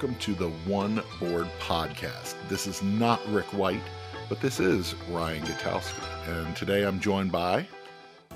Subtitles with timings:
[0.00, 2.36] welcome to the One Board Podcast.
[2.48, 3.82] This is not Rick White,
[4.28, 6.00] but this is Ryan Gutowski.
[6.28, 7.66] And today I'm joined by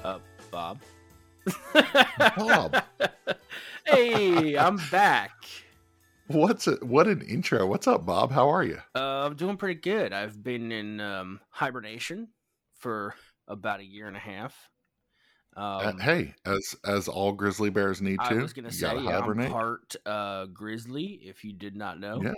[0.03, 0.19] Uh,
[0.51, 0.81] Bob.
[2.37, 2.83] Bob.
[3.87, 5.31] hey, I'm back.
[6.27, 6.83] What's it?
[6.83, 7.65] What an intro.
[7.65, 8.33] What's up, Bob?
[8.33, 8.79] How are you?
[8.97, 10.13] Uh, I'm doing pretty good.
[10.13, 12.31] I've been in um, hibernation
[12.75, 13.15] for
[13.47, 14.69] about a year and a half.
[15.57, 18.95] Uh, Um, hey, as as all grizzly bears need I to, was gonna you say
[18.95, 19.51] yeah, I'm hibernate.
[19.51, 21.21] part uh, grizzly.
[21.25, 22.33] If you did not know, Yeah,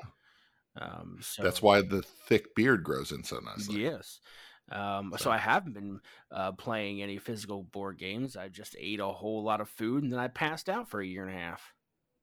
[0.80, 3.82] Um, so that's why the thick beard grows in so nicely.
[3.82, 4.20] Yes.
[4.72, 5.24] Um, so.
[5.24, 6.00] So- I haven't been
[6.32, 8.36] uh, playing any physical board games.
[8.36, 11.06] I just ate a whole lot of food and then I passed out for a
[11.06, 11.72] year and a half.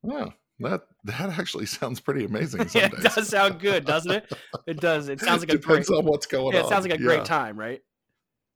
[0.04, 2.68] Wow, that that actually sounds pretty amazing.
[2.74, 4.32] Yeah, it does sound good, doesn't it?
[4.68, 5.08] It does.
[5.08, 5.86] It sounds like a great.
[5.86, 6.66] Depends on what's going Yeah, on.
[6.66, 7.82] it sounds like a Yeah, great time, right?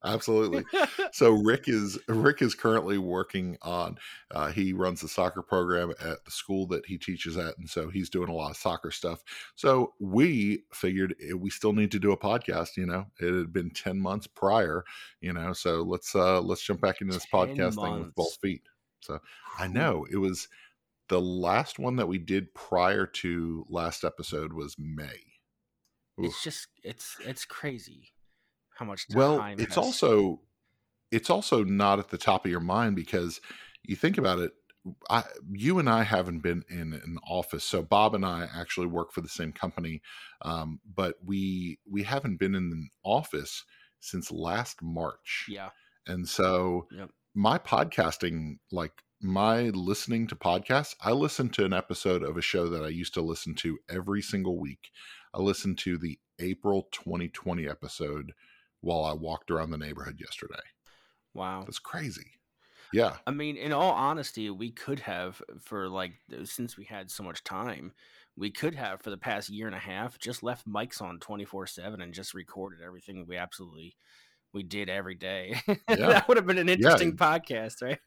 [0.05, 0.63] Absolutely.
[1.11, 3.97] so Rick is Rick is currently working on.
[4.31, 7.89] Uh, he runs the soccer program at the school that he teaches at, and so
[7.89, 9.23] he's doing a lot of soccer stuff.
[9.55, 12.77] So we figured eh, we still need to do a podcast.
[12.77, 14.83] You know, it had been ten months prior.
[15.21, 18.37] You know, so let's uh let's jump back into this 10 podcast thing with both
[18.41, 18.61] feet.
[19.01, 19.19] So
[19.57, 20.47] I know it was
[21.09, 25.19] the last one that we did prior to last episode was May.
[26.19, 26.27] Oof.
[26.27, 28.11] It's just it's it's crazy
[28.75, 29.17] how much time.
[29.17, 30.41] well it's has- also
[31.11, 33.39] it's also not at the top of your mind because
[33.83, 34.51] you think about it
[35.09, 37.63] I, you and I haven't been in an office.
[37.63, 39.99] So Bob and I actually work for the same company,
[40.43, 43.63] um, but we we haven't been in an office
[43.99, 45.45] since last March.
[45.49, 45.69] yeah
[46.05, 47.09] And so Yep.
[47.33, 52.69] my podcasting, like my listening to podcasts, I listen to an episode of a show
[52.69, 54.91] that I used to listen to every single week.
[55.33, 58.33] I listened to the April 2020 episode
[58.85, 60.61] while I walked around the neighborhood yesterday.
[61.33, 61.63] wow.
[61.65, 62.31] That's crazy.
[62.93, 63.15] Yeah.
[63.27, 67.43] I mean, in all honesty, we could have for like since we had so much
[67.43, 67.91] time,
[68.37, 71.45] we could have for the past year and a half just left mics on twenty
[71.45, 73.97] four seven and just recorded everything we absolutely
[74.53, 75.59] we did every day.
[75.87, 77.99] that would have been an interesting podcast, right?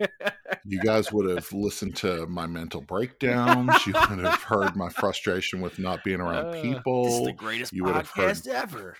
[0.65, 3.85] You guys would have listened to my mental breakdowns.
[3.87, 7.25] You would have heard my frustration with not being around Uh, people.
[7.27, 8.97] the greatest you would have heard- podcast ever.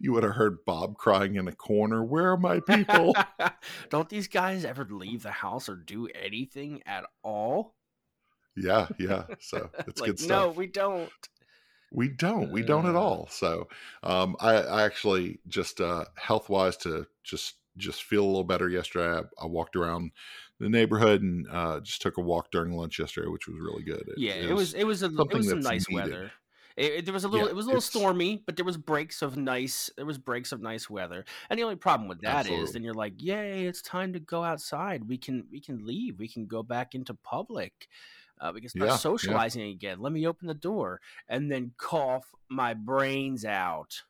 [0.00, 2.04] You would have heard Bob crying in a corner.
[2.04, 3.14] Where are my people?
[3.90, 7.74] Don't these guys ever leave the house or do anything at all?
[8.60, 9.24] yeah, yeah.
[9.40, 10.46] So it's like, good stuff.
[10.46, 11.10] no, we don't.
[11.90, 12.50] We don't.
[12.52, 13.28] We don't at all.
[13.30, 13.68] So
[14.02, 18.68] um, I, I actually just uh, health wise to just just feel a little better
[18.68, 19.20] yesterday.
[19.20, 20.10] I, I walked around
[20.60, 24.02] the neighborhood and uh, just took a walk during lunch yesterday, which was really good.
[24.08, 26.10] It, yeah, it was it was a, it was some nice needed.
[26.10, 26.32] weather.
[26.78, 28.76] It, it- there was a little Yeah, it was a little stormy, but there was
[28.76, 31.24] breaks of nice there was breaks of nice weather.
[31.50, 32.72] And the only problem with that is Absolutely.
[32.72, 35.08] then you're like, "Yay, it's time to go outside.
[35.08, 36.18] We can we can leave.
[36.18, 37.88] We can go back into public.
[38.40, 38.98] Uh, we can start Yeah, yeah.
[38.98, 39.98] socializing again.
[40.00, 44.04] Let me open the door and then cough my brains out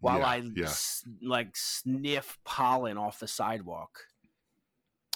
[0.00, 0.64] while Yeah, I yeah.
[0.64, 4.00] s- like sniff pollen off the sidewalk.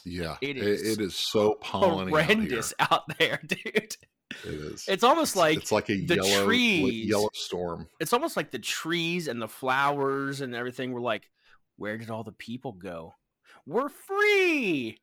[0.07, 0.37] yeah.
[0.41, 2.09] it It, is it is so out here.
[2.09, 3.97] Horrendous out there, dude.
[4.45, 4.85] It is.
[4.89, 7.89] It's almost like it's like a the yellow trees- yellow storm.
[8.01, 11.29] it's almost like the trees and the flowers and everything were like,
[11.77, 13.15] where did all the people go?
[13.67, 14.99] We're free.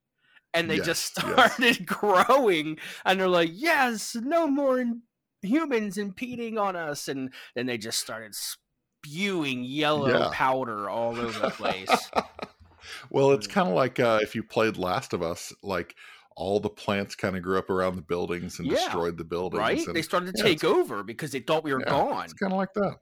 [0.54, 1.54] And they just Yes, yes.
[1.56, 5.02] started growing and they're like, yes, no more in-
[5.42, 7.08] humans impeding on us.
[7.08, 10.30] And then they just started spewing yellow Yeah.
[10.34, 11.90] powder all over the place.
[13.10, 13.52] well, it's Mm.
[13.52, 15.96] kind of like uh, if you played Last of Us, like
[16.38, 19.60] all the plants kind of grew up around the buildings and Yeah, destroyed the buildings.
[19.60, 19.86] right?
[19.88, 22.26] and They started to yeah, take over because they thought we were yeah, gone.
[22.26, 22.98] It's kind of like that.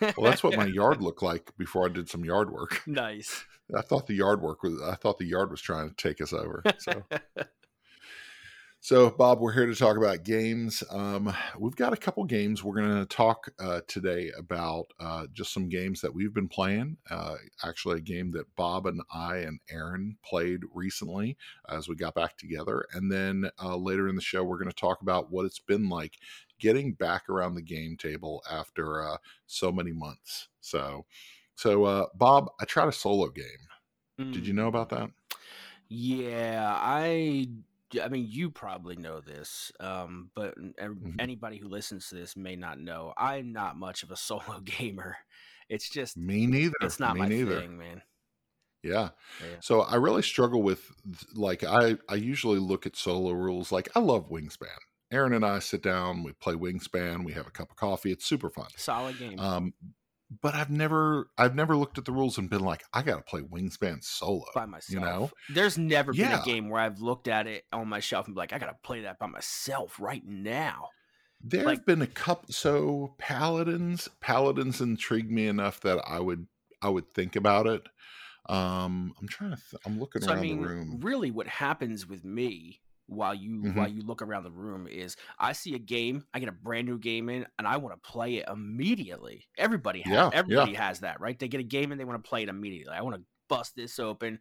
[0.16, 2.82] Well, that's what my yard looked like before I did some yard work.
[2.86, 3.44] nice.
[3.76, 4.80] I thought the yard work was.
[4.82, 6.62] I thought the yard was trying to take us over.
[6.78, 7.04] So,
[8.84, 10.84] so Bob, we're here to talk about games.
[10.90, 12.62] Um, we've got a couple games.
[12.62, 16.98] We're going to talk uh, today about uh, just some games that we've been playing.
[17.08, 21.38] Uh, actually, a game that Bob and I and Aaron played recently
[21.70, 24.76] as we got back together, and then uh, later in the show, we're going to
[24.76, 26.18] talk about what it's been like
[26.60, 29.16] getting back around the game table after uh,
[29.46, 30.48] so many months.
[30.60, 31.06] So,
[31.54, 33.46] so uh, Bob, I tried a solo game.
[34.30, 35.08] Did you know about that?
[35.88, 37.48] Yeah, I
[38.02, 40.54] I mean you probably know this, um, but
[41.00, 41.18] Mhm.
[41.18, 43.14] anybody who listens to this may not know.
[43.16, 45.16] I'm not much of a solo gamer.
[45.68, 46.74] It's just Me neither.
[46.80, 47.62] it's not Me my neither.
[47.62, 48.02] thing, man.
[48.82, 49.10] Yeah.
[49.38, 49.60] Yeah.
[49.60, 50.90] So I really struggle with
[51.34, 54.76] like I I usually look at solo rules like I love Wingspan.
[55.10, 58.10] Aaron and I sit down, we play Wingspan, we have a cup of coffee.
[58.12, 58.68] It's super fun.
[58.76, 59.38] Solid game.
[59.38, 59.74] Um
[60.42, 63.22] but I've never I've never looked at the rules and been like I got to
[63.22, 64.44] play Wingspan solo.
[64.54, 64.92] by myself.
[64.94, 65.30] You know?
[65.52, 68.38] There's never been a game where I've looked at it on my shelf and be
[68.38, 70.88] like, I gotta play that by myself right now.
[71.40, 72.52] There Like- have been a couple.
[72.52, 76.46] So paladins, paladins intrigue me enough that I would
[76.80, 77.82] I would think about it.
[78.46, 79.56] Um, I'm trying to.
[79.70, 81.00] Th- I'm looking So I around mean, the room.
[81.02, 83.74] really, what happens with me while you Mhm.
[83.76, 86.86] while you look around the room is I see a game, I get a brand
[86.86, 89.46] new game in, and I want to play it immediately.
[89.58, 90.38] Everybody, has, Yeah, yeah.
[90.38, 91.38] everybody has that, right?
[91.38, 92.94] They get a game and they want to play it immediately.
[92.94, 94.38] I want to bust this open.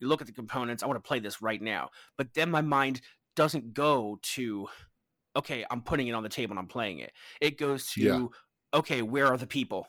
[0.00, 0.82] You look at the components.
[0.82, 1.90] I want to play this right now.
[2.16, 3.00] But then my mind
[3.36, 4.68] doesn't go to,
[5.36, 7.12] okay, I'm putting it on the table and I'm playing it.
[7.40, 8.26] It goes to, Yeah.
[8.74, 9.86] okay, where are the people?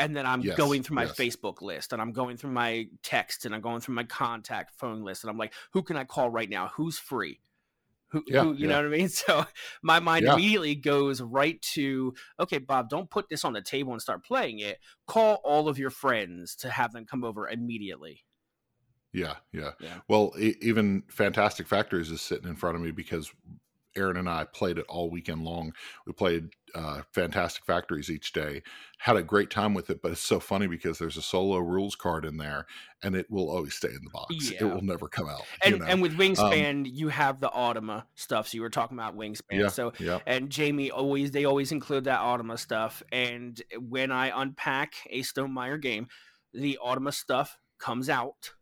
[0.00, 1.16] And then I'm Yes, going through my yes.
[1.18, 5.02] Facebook list and I'm going through my text and I'm going through my contact phone
[5.04, 6.68] list and I'm like, who can I call right now?
[6.68, 7.40] Who's free?
[8.08, 8.68] Who, Yeah, who you yeah.
[8.68, 9.08] know what I mean?
[9.10, 9.44] So
[9.82, 10.26] my mind Yeah.
[10.26, 14.60] immediately goes right to, okay, Bob, don't put this on the table and start playing
[14.60, 14.78] it.
[15.06, 18.24] Call all of your friends to have them come over immediately.
[19.12, 19.72] Yeah, yeah.
[19.78, 20.00] Yeah.
[20.08, 23.32] Well, e- even Fantastic Factories is sitting in front of me because
[23.96, 25.72] Aaron and I played it all weekend long.
[26.06, 28.62] We played uh, Fantastic Factories each day,
[28.98, 30.00] had a great time with it.
[30.02, 32.66] But it's so funny because there's a solo rules card in there,
[33.02, 34.52] and it will always stay in the box.
[34.60, 35.42] It will never come out.
[35.64, 35.86] And you know?
[35.86, 38.48] and with Wingspan, you have the Automa stuff.
[38.48, 39.42] So you were talking about Wingspan.
[39.60, 43.02] yeah, So yeah, and Jamey always they always include that Automa stuff.
[43.12, 46.08] And when I unpack a Stonemaier game,
[46.52, 48.52] the Automa stuff comes out,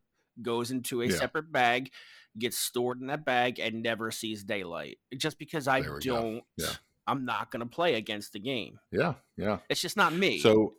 [0.43, 1.19] goes into a Yeah.
[1.19, 1.90] separate bag,
[2.38, 4.99] gets stored in that bag, and never sees daylight.
[5.16, 6.05] Just because I There we go.
[6.05, 6.75] don't, Yeah.
[7.08, 8.78] I'm not going to play against the game.
[8.93, 9.58] yeah, yeah.
[9.69, 10.38] It's just not me.
[10.38, 10.75] So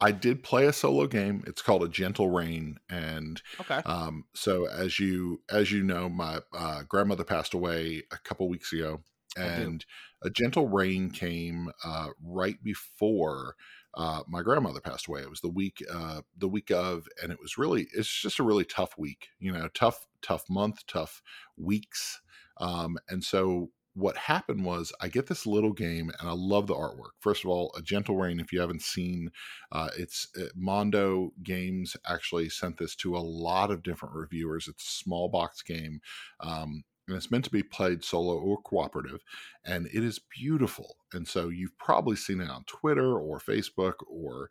[0.00, 1.42] I did play a solo game.
[1.46, 6.40] It's called A Gentle Rain, and okay, Um, so as you as you know, my
[6.52, 9.00] uh, grandmother passed away a couple weeks ago,
[9.36, 9.84] and
[10.22, 13.54] a gentle rain came uh, right before
[13.94, 15.22] uh, my grandmother passed away.
[15.22, 18.42] It was the week uh, the week of, and it was really it's just a
[18.42, 19.28] really tough week.
[19.38, 21.22] You know, tough tough month, tough
[21.56, 22.20] weeks,
[22.58, 23.70] um, and so.
[23.96, 27.12] What happened was, I get this little game, and I love the artwork.
[27.18, 28.40] First of all, a gentle rain.
[28.40, 29.30] If you haven't seen
[29.72, 34.68] uh, it's uh, Mondo Games actually sent this to a lot of different reviewers.
[34.68, 36.00] It's a small box game,
[36.40, 39.22] um, and it's meant to be played solo or cooperative,
[39.64, 40.96] and it is beautiful.
[41.14, 44.50] And so you've probably seen it on Twitter or Facebook or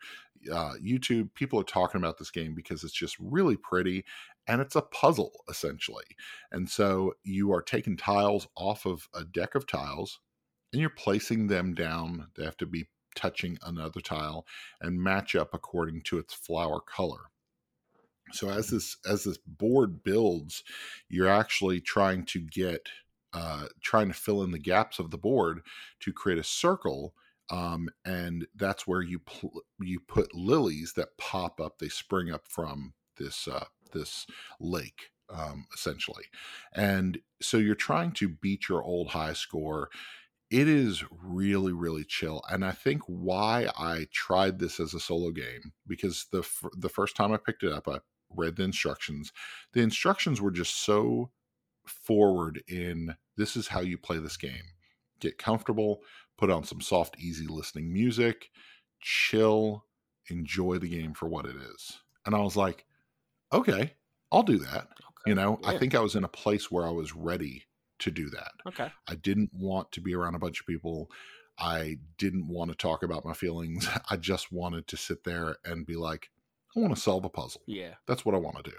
[0.52, 1.34] uh, YouTube.
[1.36, 4.06] People are talking about this game because it's just really pretty.
[4.48, 6.06] And it's a puzzle essentially.
[6.52, 10.20] And so you are taking tiles off of a deck of tiles
[10.72, 12.28] and you're placing them down.
[12.36, 14.46] They have to be touching another tile
[14.82, 17.32] and match up according to its flower color.
[18.34, 20.64] So as this as this board builds,
[21.10, 22.90] you're actually trying to get
[23.34, 25.62] uh, trying to fill in the gaps of the board
[26.00, 27.14] to create a circle,
[27.50, 31.78] um, and that's where you pl- you put lilies that pop up.
[31.78, 33.66] They spring up from this uh,
[33.96, 34.28] this
[34.60, 36.26] lake um, essentially,
[36.74, 39.90] and so you're trying to beat your old high score.
[40.52, 45.32] It is really really chill and i think why i tried this as a solo
[45.32, 47.98] game because the f- the first time i picked it up i
[48.36, 49.32] read the instructions.
[49.74, 51.32] The instructions were just so
[51.86, 54.64] forward in this is how you play this game.
[55.20, 56.02] Get comfortable
[56.38, 58.50] put on some soft easy listening music
[59.00, 59.86] chill
[60.30, 62.00] enjoy the game for what it is.
[62.26, 62.86] And i was like
[63.56, 63.94] okay
[64.32, 65.28] i'll do that okay.
[65.28, 67.64] you know i think i was in a place where i was ready
[68.00, 71.10] to do that okay, I didn't want to be around a bunch of people.
[71.58, 73.88] I didn't want to talk about my feelings.
[74.10, 76.30] I just wanted to sit there and be like,
[76.76, 77.62] I want to solve a puzzle.
[77.68, 78.78] yeah, That's what I want to do.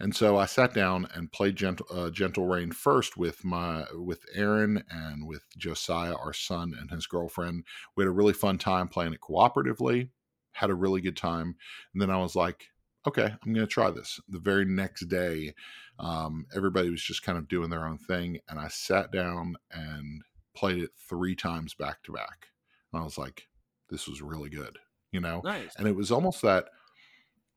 [0.00, 4.24] And so I sat down and played Gentle, uh, Gentle Rain first with my with
[4.34, 7.64] Aaron and with Josiah, our son, and his girlfriend.
[7.94, 10.08] We had a really fun time playing it cooperatively.
[10.52, 11.54] Had a really good time.
[11.92, 12.71] And then I was like,
[13.06, 14.20] okay, I'm going to try this.
[14.28, 15.54] The very next day,
[15.98, 20.22] um, everybody was just kind of doing their own thing, and I sat down and
[20.54, 22.46] played it three times back to back.
[22.92, 23.48] And I was like,
[23.90, 24.78] this was really good,
[25.12, 25.74] you know nice.
[25.76, 26.66] and it was almost that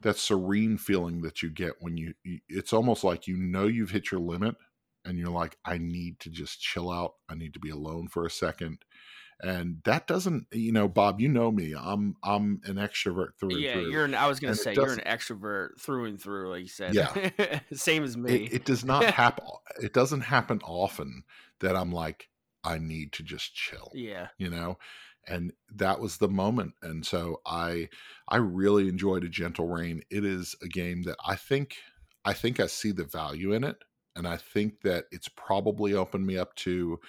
[0.02, 3.92] that serene feeling that you get when you, you it's almost like you know you've
[3.92, 4.56] hit your limit
[5.06, 8.26] and you're like i need to just chill out i need to be alone for
[8.26, 8.78] a second
[9.42, 13.72] and that doesn't you know bob you know me i'm i'm an extrovert through Yeah,
[13.72, 14.06] and through you're.
[14.06, 16.94] An, I was gonna And say you're an extrovert through and through, like you said.
[16.94, 17.60] Yeah.
[17.74, 18.46] same as me.
[18.46, 19.46] it, it does not happen
[19.82, 21.24] it doesn't happen often
[21.60, 22.30] that i'm like
[22.64, 24.78] i need to just chill yeah, you know
[25.28, 27.90] and that was the moment and so i
[28.30, 31.76] i really enjoyed a gentle rain it is a game that i think
[32.24, 33.78] i think i see the value in it
[34.16, 37.00] and i think that it's probably opened me up to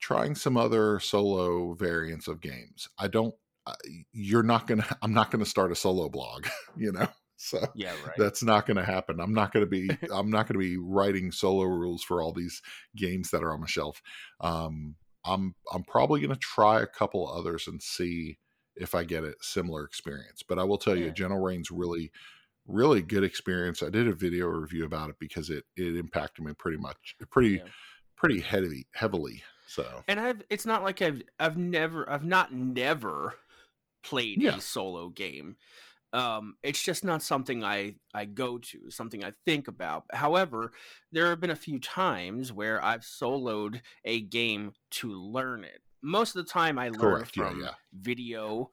[0.00, 3.34] trying some other solo variants of games i don't
[3.66, 3.74] uh,
[4.12, 8.14] you're not gonna i'm not gonna start a solo blog you know so yeah, right.
[8.16, 10.78] that's not going to happen i'm not going to be i'm not going to be
[10.78, 12.62] writing solo rules for all these
[12.96, 14.00] games that are on my shelf
[14.40, 14.94] um
[15.26, 18.38] I'm I'm probably going to try a couple others and see
[18.76, 20.42] if I get a similar experience.
[20.46, 21.06] But I will tell Yeah.
[21.06, 22.12] you, Gentle Rain's really
[22.68, 23.82] really good experience.
[23.82, 27.56] I did a video review about it because it it impacted me pretty much pretty
[27.56, 27.68] Yeah.
[28.16, 29.42] pretty heavy heavily.
[29.66, 33.34] So And I've it's not like I've I've never I've not never
[34.02, 34.56] played Yeah.
[34.56, 35.56] a solo game.
[36.12, 40.04] Um, it's just not something I I go to, something I think about.
[40.12, 40.72] However,
[41.12, 45.82] there have been a few times where I've soloed a game to learn it.
[46.02, 47.74] Most of the time, I learn Correct, yeah, from yeah.
[47.92, 48.72] video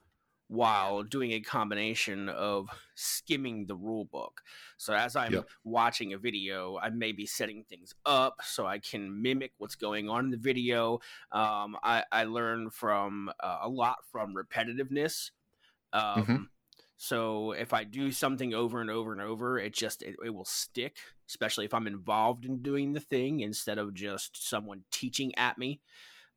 [0.54, 4.42] while doing a combination of skimming the rule book.
[4.78, 5.46] So as I'm Yep.
[5.64, 10.10] watching a video, I may be setting things up so I can mimic what's going
[10.10, 11.00] on in the video.
[11.32, 15.32] Um, I, I learn from uh, a lot from repetitiveness.
[15.92, 16.50] Um, Mhm.
[16.98, 20.46] So if I do something over and over and over, it just it, it will
[20.46, 20.98] stick.
[21.30, 25.82] Especially if I'm involved in doing the thing instead of just someone teaching at me.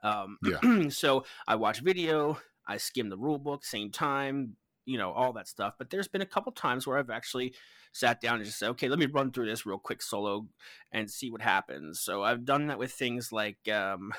[0.03, 0.39] Um,
[0.91, 5.49] so I watch video, I skim the rule book, same time, you know, all that
[5.49, 5.75] stuff.
[5.79, 7.55] But there's been a couple times where I've actually
[7.93, 10.47] sat down and just said, okay, let me run through this real quick solo
[10.93, 12.01] and see what happens.
[12.01, 14.13] So I've done that with things like um,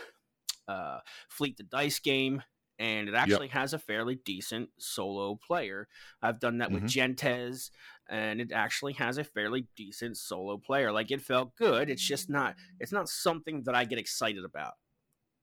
[0.67, 0.99] uh,
[1.29, 2.43] Fleet the Dice game,
[2.79, 5.87] and it actually has a fairly decent solo player.
[6.21, 7.71] I've done that with Gentes,
[8.09, 10.91] and it actually has a fairly decent solo player.
[10.91, 11.89] Like it felt good.
[11.89, 12.55] It's just not.
[12.79, 14.73] It's not something that I get excited about,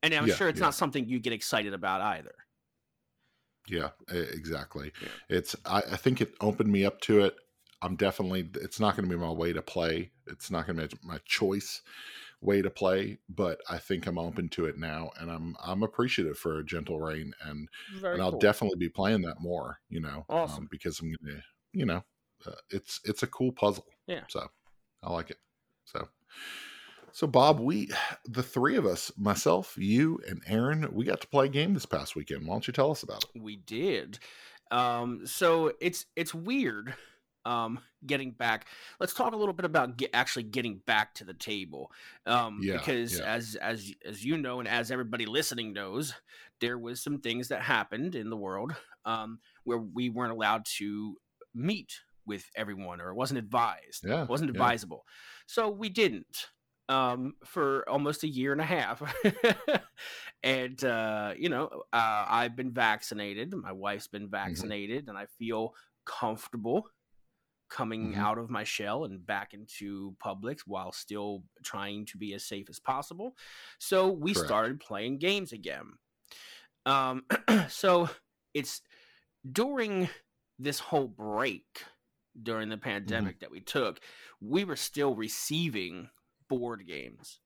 [0.03, 0.67] and I'm Yeah, sure it's yeah.
[0.67, 2.35] not something you get excited about either.
[3.69, 4.93] Yeah, exactly.
[5.01, 5.09] Yeah.
[5.29, 7.35] It's I, I think it opened me up to it.
[7.83, 10.13] I'm definitely it's not going to be my way to play.
[10.27, 11.83] It's not going to be my choice
[12.41, 16.39] way to play, but I think I'm open to it now and I'm I'm appreciative
[16.39, 17.69] for a gentle rain and
[18.01, 18.41] Very and I'll cool.
[18.41, 20.69] definitely be playing that more, you know, um, Awesome.
[20.71, 21.43] because I'm going to,
[21.73, 22.05] you know,
[22.47, 23.87] uh, it's it's a cool puzzle.
[24.07, 24.25] Yeah.
[24.29, 24.47] So,
[25.03, 25.39] I like it.
[25.85, 26.09] So
[27.15, 27.91] so Bob, we
[28.27, 31.87] the three of us, myself, you and Aaron, we got to play a game this
[31.87, 32.45] past weekend.
[32.45, 33.41] Why don't you tell us about it?
[33.41, 34.19] we did.
[34.73, 36.95] Um, so it's it's weird.
[37.47, 38.67] Um, getting back.
[38.99, 41.93] Let's talk a little bit about get, actually getting back to the table.
[42.27, 43.25] Um, Yeah, because yeah.
[43.27, 46.15] as as as you know, and as everybody listening knows,
[46.61, 51.17] there was some things that happened in the world um, where we weren't allowed to
[51.55, 54.05] meet with everyone, or it wasn't advised.
[54.05, 54.23] Yeah.
[54.23, 54.61] It wasn't yeah.
[54.61, 55.05] advisable.
[55.47, 56.47] So we didn't
[56.89, 59.03] um, for almost a year and a half.
[60.43, 63.55] and, uh, you know, uh, I've been vaccinated.
[63.55, 65.75] My wife's been vaccinated, and I feel
[66.05, 66.89] comfortable
[67.71, 68.19] coming Mhm.
[68.19, 72.69] out of my shell and back into public while still trying to be as safe
[72.69, 73.37] as possible.
[73.79, 74.49] So we Correct.
[74.49, 75.99] started playing games again.
[76.87, 77.25] Um,
[77.69, 78.11] so
[78.53, 78.83] it's
[79.51, 80.09] during
[80.59, 81.83] this whole break
[82.41, 84.01] during the pandemic that we took,
[84.41, 86.11] we were still receiving
[86.49, 87.41] board games,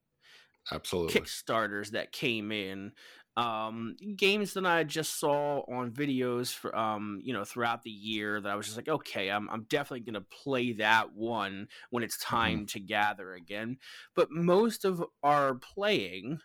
[0.70, 1.14] Absolutely.
[1.14, 2.92] Kickstarters that came in,
[3.36, 8.40] um, games that I just saw on videos for, um, you know, throughout the year
[8.40, 12.02] that I was just like, okay, I'm, I'm definitely going to play that one when
[12.02, 13.78] it's time to gather again.
[14.14, 16.40] But most of our playing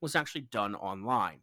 [0.00, 1.42] was actually done online.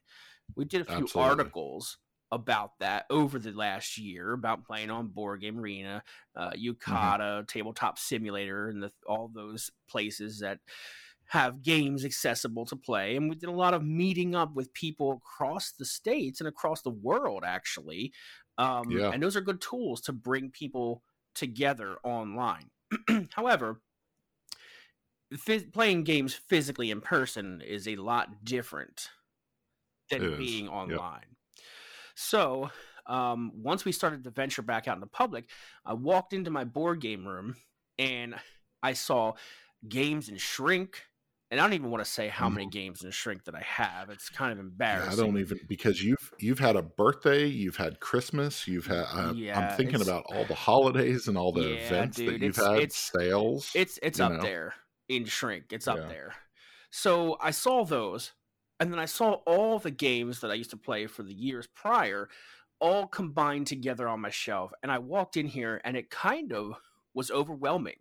[0.55, 1.15] We did a few Absolutely.
[1.15, 1.97] articles
[2.31, 6.03] about that over the last year about playing on Board Game Arena,
[6.35, 10.59] uh, Yucata, Tabletop Simulator, and the, all those places that
[11.25, 13.15] have games accessible to play.
[13.15, 16.81] And we did a lot of meeting up with people across the states and across
[16.81, 18.13] the world, actually.
[18.57, 19.11] Um, Yeah.
[19.11, 21.03] And those are good tools to bring people
[21.35, 22.69] together online.
[23.31, 23.81] However,
[25.33, 29.09] phys- playing games physically in person is a lot different
[30.09, 30.99] than It is, being yep.
[32.29, 32.69] So,
[33.07, 35.45] um, once we started to venture back out in the public,
[35.85, 37.55] I walked into my board game room
[37.97, 38.35] and
[38.83, 39.33] I saw
[39.87, 41.01] games in shrink.
[41.49, 44.09] And I don't even want to say how many games in shrink that I have.
[44.09, 44.67] It's kind of Mm-hmm.
[44.67, 45.13] Embarrassing.
[45.19, 49.05] I don't even because you've you've had a birthday, you've had Christmas, you've had.
[49.11, 52.41] Uh, Yeah, I'm thinking about all the holidays and all the Yeah, events dude, that
[52.45, 53.71] you've it's- had, it's- sales.
[53.73, 54.41] It's it's up know?
[54.41, 54.73] there
[55.07, 55.71] in shrink.
[55.71, 56.07] It's up Yeah.
[56.09, 56.35] there.
[56.91, 58.33] So I saw those,
[58.79, 61.67] and then I saw all the games that I used to play for the years
[61.67, 62.29] prior,
[62.79, 64.71] all combined together on my shelf.
[64.81, 66.73] And I walked in here, and it kind of
[67.13, 67.97] was overwhelming.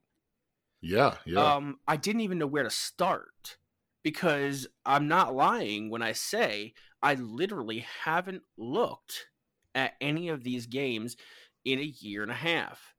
[0.81, 3.59] yeah, yeah, Um, I didn't even know where to start
[4.05, 9.27] because I'm not lying when I say I literally haven't looked
[9.75, 11.17] at any of these games
[11.65, 12.95] in a year and a half.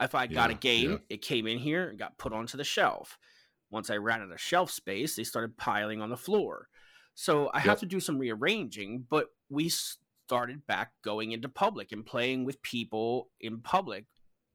[0.00, 0.98] If I got a game, yeah.
[1.10, 3.18] it came in here and got put onto the shelf.
[3.70, 6.68] Once I ran out of shelf space, they started piling on the floor.
[7.18, 12.06] So I have to do some rearranging, but we started back going into public and
[12.06, 14.06] playing with people in public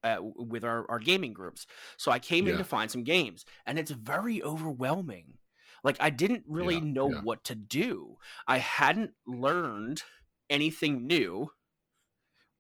[0.01, 1.65] uh, with our, our gaming groups.
[1.98, 5.39] So I came in to find some games, and it's very overwhelming.
[5.84, 7.22] Like I didn't really Yeah, know yeah.
[7.22, 8.15] what to do.
[8.48, 10.03] I hadn't learned
[10.50, 11.51] anything new,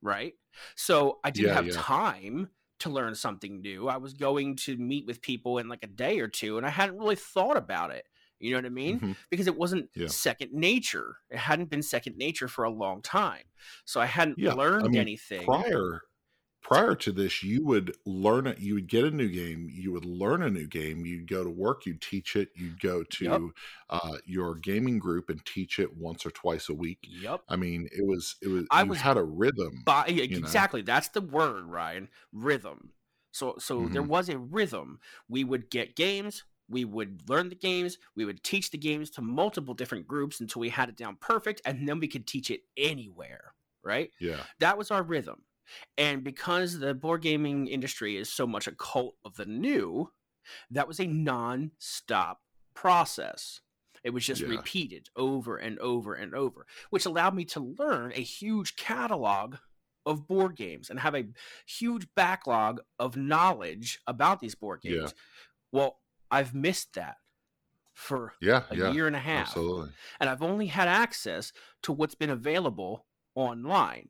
[0.01, 0.33] right?
[0.75, 1.69] So I didn't Yeah, have yeah.
[1.69, 3.87] time to learn something new.
[3.87, 6.69] I was going to meet with people in like a day or two and I
[6.69, 8.05] hadn't really thought about it.
[8.39, 8.99] You know what I mean?
[8.99, 9.17] Mhm.
[9.29, 10.07] Because it wasn't Yeah.
[10.07, 11.17] second nature.
[11.29, 13.45] It hadn't been second nature for a long time.
[13.85, 15.45] So I hadn't Yeah, I learned mean, anything.
[15.45, 16.01] Prior
[16.61, 18.59] prior to this, you would learn it.
[18.59, 19.69] You would get a new game.
[19.69, 21.05] You would learn a new game.
[21.05, 21.85] You'd go to work.
[21.85, 22.51] You'd teach it.
[22.55, 23.53] You'd go to
[23.89, 26.99] uh, your gaming group and teach it once or twice a week.
[27.03, 27.43] Yep.
[27.49, 29.83] I mean, it was it was I was had a rhythm.
[29.85, 30.39] By, you know?
[30.39, 30.81] exactly.
[30.81, 32.09] That's the word, Ryan.
[32.31, 32.93] Rhythm.
[33.31, 34.07] So so there Mhm.
[34.07, 34.99] was a rhythm.
[35.27, 39.21] We would get games, we would learn the games, we would teach the games to
[39.21, 42.61] multiple different groups until we had it down perfect, and then we could teach it
[42.77, 43.53] anywhere,
[43.83, 44.11] right?
[44.19, 45.43] Yeah, That was our rhythm.
[45.97, 50.11] And because the board gaming industry is so much a cult of the new,
[50.71, 52.41] that was a non-stop
[52.73, 53.61] process.
[54.03, 54.49] It was just Yeah.
[54.49, 59.55] repeated over and over and over, which allowed me to learn a huge catalog
[60.05, 61.29] of board games and have a
[61.65, 64.95] huge backlog of knowledge about these board games.
[64.95, 64.99] Yeah.
[65.03, 65.13] games.
[65.71, 66.01] Well,
[66.33, 67.17] I've missed that
[67.93, 68.93] for yeah, a yeah.
[68.93, 69.93] year and a half Absolutely.
[70.19, 74.09] and I've only had access to what's been available online.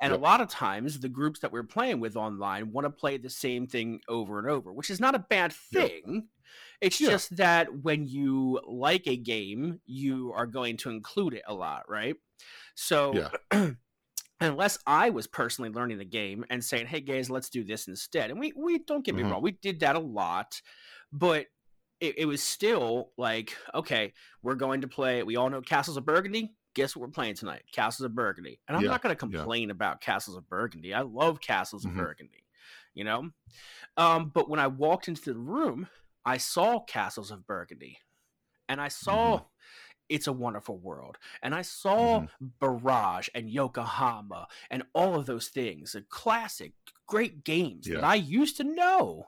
[0.00, 0.14] And Yep.
[0.14, 3.30] a lot of times, the groups that we're playing with online want to play the
[3.30, 6.28] same thing over and over, which is not a bad thing.
[6.80, 7.10] It's Yeah.
[7.10, 11.88] just that when you like a game, you are going to include it a lot,
[11.88, 12.16] right?
[12.76, 13.30] So, Yeah.
[14.40, 18.30] unless I was personally learning the game and saying, "Hey guys, let's do this instead,"
[18.30, 19.22] and we we don't get me Mhm.
[19.22, 20.60] wrong, we did that a lot,
[21.12, 21.46] but
[22.00, 24.12] it, it was still like, okay,
[24.42, 25.22] we're going to play.
[25.22, 26.54] We all know Castles of Burgundy.
[26.74, 27.62] Guess what we're playing tonight?
[27.72, 28.60] Castles of Burgundy.
[28.68, 29.38] And I'm Yeah, not going to yeah.
[29.38, 30.94] complain about Castles of Burgundy.
[30.94, 31.90] I love Castles Mhm.
[31.90, 32.44] of Burgundy.
[32.94, 33.30] You know,
[33.96, 35.88] um, but when I walked into the room,
[36.24, 37.98] I saw Castles of Burgundy,
[38.68, 39.36] and I saw.
[39.36, 39.44] Mm-hmm.
[40.08, 41.18] It's a Wonderful World.
[41.40, 45.94] And I saw Barrage and Yokohama and all of those things.
[45.94, 46.72] A classic,
[47.06, 49.26] great games that I used to know.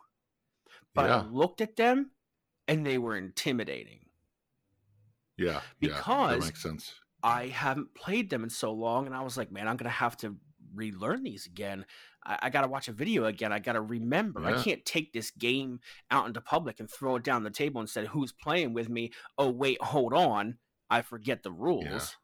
[0.95, 2.11] But I looked at them
[2.69, 4.01] and they were intimidating.
[5.37, 6.95] Yeah, yeah, that Because- makes sense.
[7.25, 10.17] I haven't played them in so long, and I was like, man, I'm gonna have
[10.19, 10.37] to
[10.75, 11.87] relearn these again.
[12.27, 13.53] I, I gotta watch a video again.
[13.53, 14.45] I gotta remember.
[14.45, 15.79] I can't take this game
[16.11, 19.13] out into public and throw it down the table and say, "Who's playing with me?"
[19.39, 20.59] Oh, wait, hold on.
[20.91, 22.17] I forget the rules.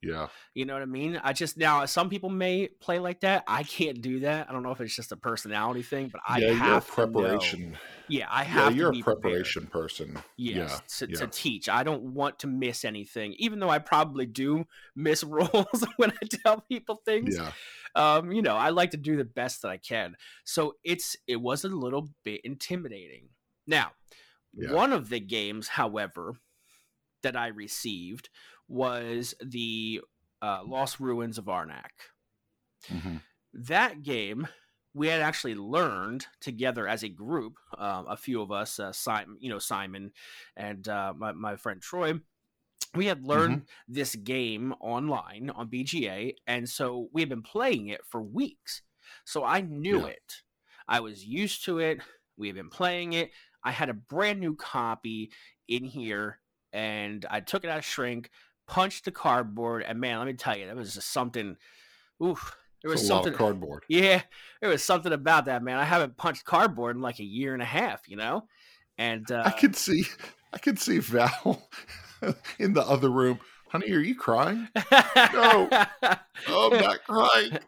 [0.00, 1.20] Yeah, You know what I mean?
[1.24, 3.42] I just now some people may play like that.
[3.48, 4.48] I can't do that.
[4.48, 6.46] I don't know if it's just a personality thing, but I yeah.
[6.48, 7.76] You're have preparation.
[8.08, 9.22] Yeah, I Yeah, have you're to a be prepared.
[9.22, 10.18] preparation person.
[10.36, 11.18] Yes, to, yeah.
[11.18, 11.68] to teach.
[11.68, 16.26] I don't want to miss anything, even though I probably do miss rules when I
[16.44, 17.36] tell people things.
[17.36, 17.50] Yeah,
[17.96, 20.14] Um, you know, I like to do the best that I can.
[20.44, 23.30] So it's it was a little bit intimidating.
[23.66, 23.90] Now,
[24.54, 24.72] Yeah.
[24.72, 26.34] one of the games, however,
[27.22, 28.28] that I received
[28.68, 30.02] was the
[30.42, 31.90] uh, Lost Ruins of Arnak.
[32.88, 33.18] mhm,
[33.52, 34.48] That game
[34.94, 37.58] we had actually learned together as a group.
[37.76, 40.12] Um, a few of us, uh, Simon, you know, Simon,
[40.56, 42.14] and uh, my my friend Troy.
[42.94, 48.06] We had learned this game online on BGA, and so we had been playing it
[48.06, 48.82] for weeks.
[49.24, 50.06] So I knew Yeah.
[50.06, 50.42] it.
[50.88, 52.00] I was used to it.
[52.36, 53.32] We had been playing it.
[53.62, 55.32] I had a brand new copy
[55.68, 56.40] in here,
[56.72, 58.30] and I took it out of shrink,
[58.68, 61.56] punched the cardboard, and man, let me tell you, that was just something.
[62.22, 63.32] Oof, there was it's a lot something.
[63.32, 63.84] of cardboard.
[63.88, 64.22] Yeah,
[64.60, 65.78] there was something about that, man.
[65.78, 68.46] I haven't punched cardboard in like a year and a half, you know.
[68.98, 70.04] And uh, I could see,
[70.52, 71.68] I could see Val
[72.58, 73.40] in the other room.
[73.68, 74.68] Honey, are you crying?
[75.32, 75.68] No.
[76.46, 77.58] Oh, I'm not crying.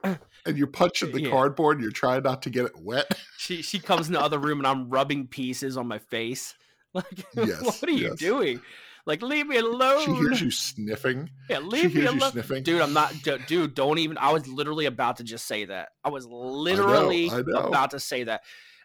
[0.47, 1.31] And you're punching the Yeah.
[1.31, 1.77] cardboard.
[1.77, 3.07] And you're trying not to get it wet.
[3.37, 6.55] she she comes in the other room and I'm rubbing pieces on my face.
[6.93, 8.61] Like, Yes, what are you doing?
[9.07, 10.05] Like, leave me alone.
[10.05, 11.31] She hears you sniffing.
[11.49, 12.33] Yeah, She leave me alone.
[12.33, 12.63] sniffing.
[12.63, 13.13] Dude, I'm not,
[13.47, 13.75] dude.
[13.75, 14.19] Don't even.
[14.19, 15.89] I was literally about to just say that.
[16.05, 17.61] I was literally I know.
[17.61, 18.43] about to say that.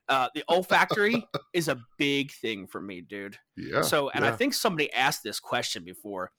[0.07, 3.37] Uh, the olfactory is a big thing for me, dude.
[3.57, 3.81] Yeah.
[3.81, 6.31] So, and I think somebody asked this question before.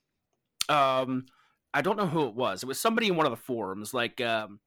[0.69, 1.27] Um,
[1.75, 2.62] I don't know who it was.
[2.62, 4.61] It was somebody in one of the forums, like um,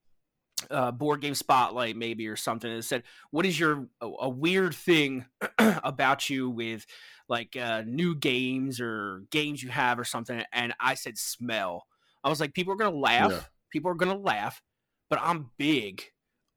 [0.70, 2.70] uh, Board Game Spotlight, maybe or something.
[2.70, 5.24] It said, "What is your a, a weird thing
[5.58, 6.84] about you with
[7.30, 11.86] like uh, new games or games you have or something?" And I said, "Smell."
[12.22, 13.30] I was like, "People are gonna laugh.
[13.30, 13.40] Yeah.
[13.70, 14.60] People are gonna laugh,
[15.08, 16.02] but I'm big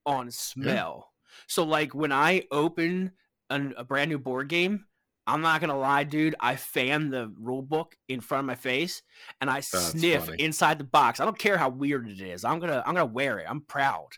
[0.05, 1.13] on smell."
[1.47, 3.13] So, like when I open
[3.49, 4.85] an, a brand new board game,
[5.25, 6.35] I'm not gonna lie, dude.
[6.39, 9.01] I fan the rule book in front of my face
[9.39, 10.43] and I sniff funny.
[10.43, 11.19] inside the box.
[11.19, 12.43] I don't care how weird it is.
[12.43, 13.45] I'm gonna I'm gonna wear it.
[13.49, 14.09] I'm proud.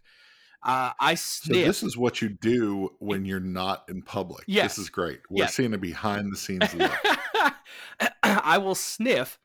[0.65, 4.43] Uh, I So this is what you do when you're not in public.
[4.47, 4.75] Yes.
[4.75, 5.19] This is great.
[5.29, 5.55] We're Yes.
[5.55, 6.91] seeing a behind the scenes look.
[8.23, 9.39] I will sniff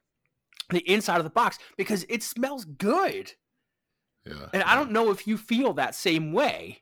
[0.70, 3.32] the inside of the box because it smells good.
[4.24, 4.46] Yeah.
[4.52, 6.78] And I don't know if you feel that same way.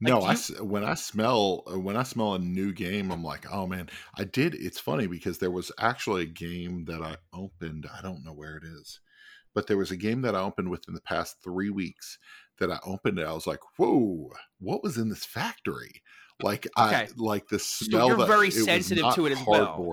[0.00, 3.24] No, Like, I s- when I smell uh, when I smell a new game, I'm
[3.24, 4.54] like, oh man, I did.
[4.54, 7.86] It's funny because there was actually a game that I opened.
[7.92, 9.00] I don't know where it is,
[9.54, 12.18] but there was a game that I opened within the past three weeks
[12.58, 13.26] that I opened it.
[13.26, 16.02] I was like, whoa, what was in this factory?
[16.40, 18.08] Like I like the So smell.
[18.08, 19.92] you're that very sensitive to it as well.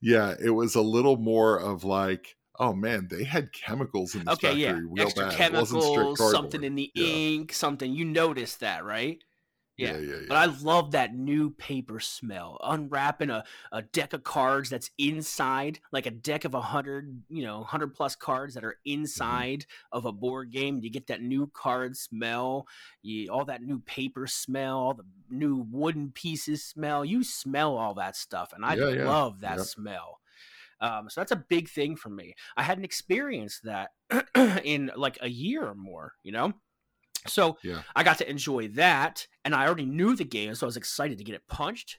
[0.00, 4.34] Yeah, it was a little more of like, oh man, they had chemicals in this
[4.34, 4.84] Okay, factory yeah.
[4.84, 5.40] real Extra bad.
[5.42, 7.20] It wasn't straight chemicals, something in the Yeah.
[7.34, 7.92] ink, something.
[7.92, 9.22] You noticed that, right?
[9.76, 10.26] Yeah, yeah, yeah.
[10.28, 12.58] But I love that new paper smell.
[12.62, 17.44] Unwrapping a, a deck of cards that's inside, like a deck of a hundred, you
[17.44, 18.76] know, hundred plus cards that are
[19.18, 19.42] Mm-hmm.
[19.42, 20.80] inside of a board game.
[20.82, 22.66] You get that new card smell,
[23.02, 27.04] you all that new paper smell, all the new wooden pieces smell.
[27.04, 30.20] You smell all that stuff, and I Yeah, love that smell.
[30.80, 32.34] Um, so that's a big thing for me.
[32.56, 33.90] I hadn't experienced that
[34.64, 36.54] in like a year or more, you know.
[37.28, 37.82] So Yeah.
[37.94, 41.18] I got to enjoy that, and I already knew the game, so I was excited
[41.18, 41.98] to get it punched,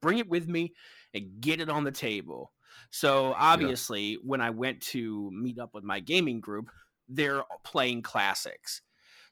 [0.00, 0.74] bring it with me,
[1.14, 2.52] and get it on the table.
[2.90, 6.70] So obviously, when I went to meet up with my gaming group,
[7.08, 8.82] they're playing classics.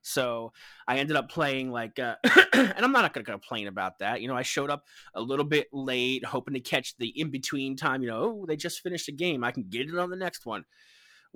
[0.02, 0.52] So
[0.86, 2.14] I ended up playing like, uh,
[2.52, 4.20] and I'm not going to complain about that.
[4.20, 7.76] You know, I showed up a little bit late, hoping to catch the in between
[7.76, 8.02] time.
[8.02, 9.42] You know, oh, they just finished a game.
[9.42, 10.64] I can get it on the next one.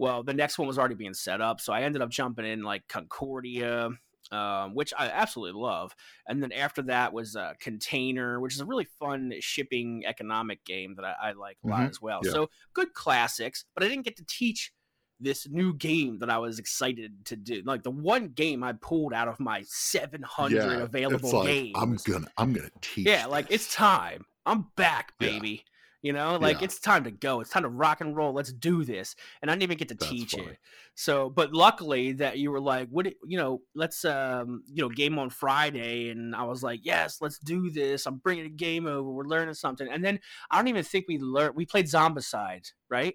[0.01, 2.63] Well, the next one was already being set up, so I ended up jumping in
[2.63, 3.91] like Concordia,
[4.33, 5.95] um, which I absolutely love.
[6.27, 10.95] And then after that was uh, Container, which is a really fun shipping economic game
[10.97, 11.91] that I, I like a lot Mhm.
[11.91, 12.21] as well.
[12.25, 12.33] Yeah.
[12.33, 14.73] So good classics, but I didn't get to teach
[15.21, 17.61] this new game that I was excited to do.
[17.67, 21.77] Like the one game I pulled out of my 700 yeah, available like, games.
[21.77, 23.07] I'm gonna I'm gonna teach.
[23.07, 24.25] Yeah, like it's time.
[24.47, 25.67] I'm back, baby.
[26.03, 26.65] You know, like Yeah.
[26.65, 27.41] it's time to go.
[27.41, 28.33] It's time to rock and roll.
[28.33, 29.15] Let's do this.
[29.43, 30.45] And I didn't even get to That's teach funny.
[30.53, 30.59] it.
[30.95, 35.19] So, but luckily that you were like, what, you know, let's, um, you know, game
[35.19, 36.09] on Friday.
[36.09, 38.07] And I was like, yes, let's do this.
[38.07, 39.11] I'm bringing a game over.
[39.11, 39.87] We're learning something.
[39.91, 43.15] And then I don't even think we learned, we played Zombicide, right?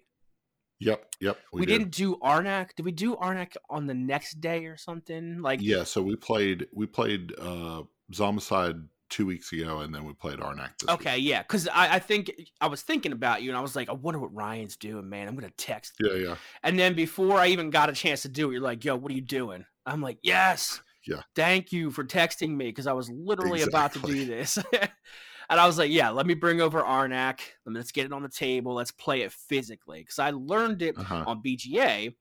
[0.80, 1.38] Yep, yep.
[1.54, 1.80] We, did.
[1.80, 2.76] didn't do Arnak.
[2.76, 5.42] Did we do Arnak on the next day or something?
[5.42, 10.12] Like, Yeah, so we played we played uh Zombicide two weeks ago, and then we
[10.12, 13.58] played Arnak this Okay, yeah, because I, I think I was thinking about you, and
[13.58, 15.30] I was like, I wonder what Ryan's doing, man.
[15.30, 15.94] I'm gonna text.
[16.02, 16.12] week.
[16.12, 18.84] Yeah, yeah, And then before I even got a chance to do it, you're like,
[18.84, 19.66] Yo, what are you doing?
[19.86, 20.82] I'm like, Yes.
[21.08, 21.22] Yeah.
[21.36, 24.58] Thank you for texting me because I was literally about to do this.
[24.74, 27.42] and I was like, Yeah, let me bring over Arnak.
[27.64, 28.74] Let's get it on the table.
[28.74, 31.26] Let's play it physically because I learned it uh-huh.
[31.28, 32.16] on BGA.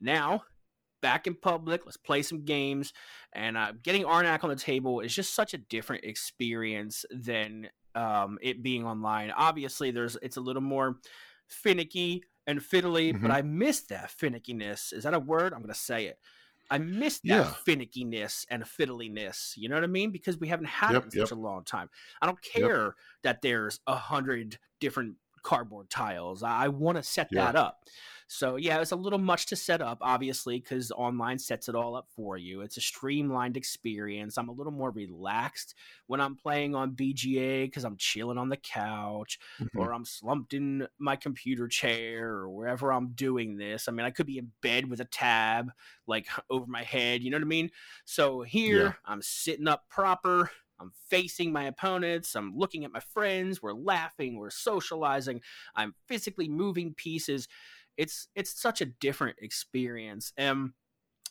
[0.00, 0.44] Now,
[1.02, 2.94] back in public, let's play some games.
[3.34, 8.38] And uh, getting Arnak on the table is just such a different experience than um,
[8.40, 9.30] it being online.
[9.32, 10.96] Obviously, there's it's a little more
[11.48, 13.34] finicky and fiddly, but Mhm.
[13.34, 14.92] I miss that finickiness.
[14.92, 15.52] Is that a word?
[15.52, 16.18] I'm going to say it.
[16.70, 17.54] I miss that Yeah.
[17.66, 19.52] finickiness and fiddliness.
[19.56, 20.10] You know what I mean?
[20.10, 21.28] Because we haven't had Yep, it in yep.
[21.28, 21.90] such a long time.
[22.22, 22.62] I don't Yep.
[22.64, 26.42] care that there's a hundred different cardboard tiles.
[26.42, 27.46] I, I want to set Yeah.
[27.46, 27.84] that up.
[28.28, 31.94] So yeah, it's a little much to set up, obviously, because online sets it all
[31.94, 32.62] up for you.
[32.62, 34.38] It's a streamlined experience.
[34.38, 35.74] I'm a little more relaxed
[36.06, 39.68] when I'm playing on BGA because I'm chilling on the couch Mhm.
[39.76, 43.86] or I'm slumped in my computer chair or wherever I'm doing this.
[43.86, 45.70] I mean, I could be in bed with a tab
[46.06, 47.22] like over my head.
[47.22, 47.70] You know what I mean?
[48.06, 48.92] So here Yeah.
[49.04, 50.50] I'm sitting up proper.
[50.82, 52.34] I'm facing my opponents.
[52.34, 53.62] I'm looking at my friends.
[53.62, 54.36] We're laughing.
[54.36, 55.40] We're socializing.
[55.74, 57.48] I'm physically moving pieces.
[57.96, 60.32] It's it's such a different experience.
[60.36, 60.72] And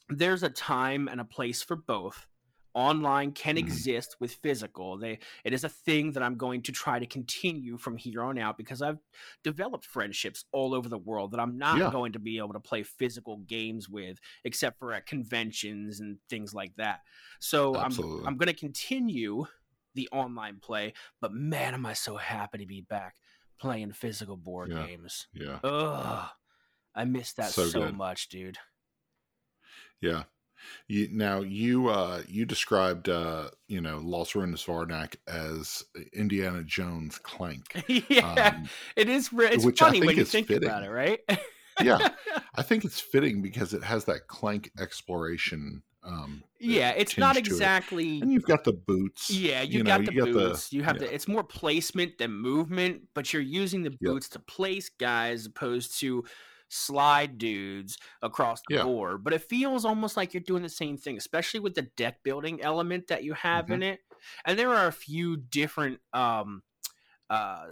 [0.10, 2.28] there's a time and a place for both.
[2.74, 3.60] Online can Mhm.
[3.60, 4.98] exist with physical.
[4.98, 8.38] They it is a thing that I'm going to try to continue from here on
[8.38, 9.00] out because I've
[9.44, 11.92] developed friendships all over the world that I'm not Yeah.
[11.92, 16.54] going to be able to play physical games with except for at conventions and things
[16.54, 17.02] like that.
[17.40, 17.92] So I'm
[18.26, 19.46] I'm going to continue
[19.94, 23.18] the online play, but man am I so happy to be back
[23.60, 24.86] playing physical board Yeah.
[24.88, 25.28] games.
[25.34, 26.30] yeah, Ugh.
[26.96, 28.58] I miss that so, So much, dude.
[30.00, 30.24] yeah.
[30.88, 36.64] You, now you uh you described uh you know Lost Ruins of Arnak as Indiana
[36.64, 37.84] Jones Clank.
[38.10, 39.30] yeah, Um, it is.
[39.34, 40.68] It's funny when you think fitting.
[40.68, 41.20] about it, right?
[41.82, 42.10] yeah,
[42.56, 45.82] I think it's fitting because it has that Clank exploration.
[46.04, 46.92] Um, yeah.
[46.98, 47.46] It's not to it.
[47.48, 48.22] exactly.
[48.22, 49.30] and you've got the boots.
[49.30, 50.74] Yeah, you, you got know, the you got the- boots.
[50.74, 51.08] you have yeah.
[51.08, 51.14] the.
[51.14, 54.00] It's more placement than movement, but you're using the Yep.
[54.02, 56.24] boots to place guys, opposed to
[56.72, 58.84] slide dudes across the Yeah.
[58.84, 59.24] board.
[59.24, 62.62] But it feels almost like you're doing the same thing, especially with the deck building
[62.62, 63.72] element that you have Mm-hmm.
[63.72, 64.00] in it.
[64.46, 66.64] And there are a few different um
[67.32, 67.72] uh,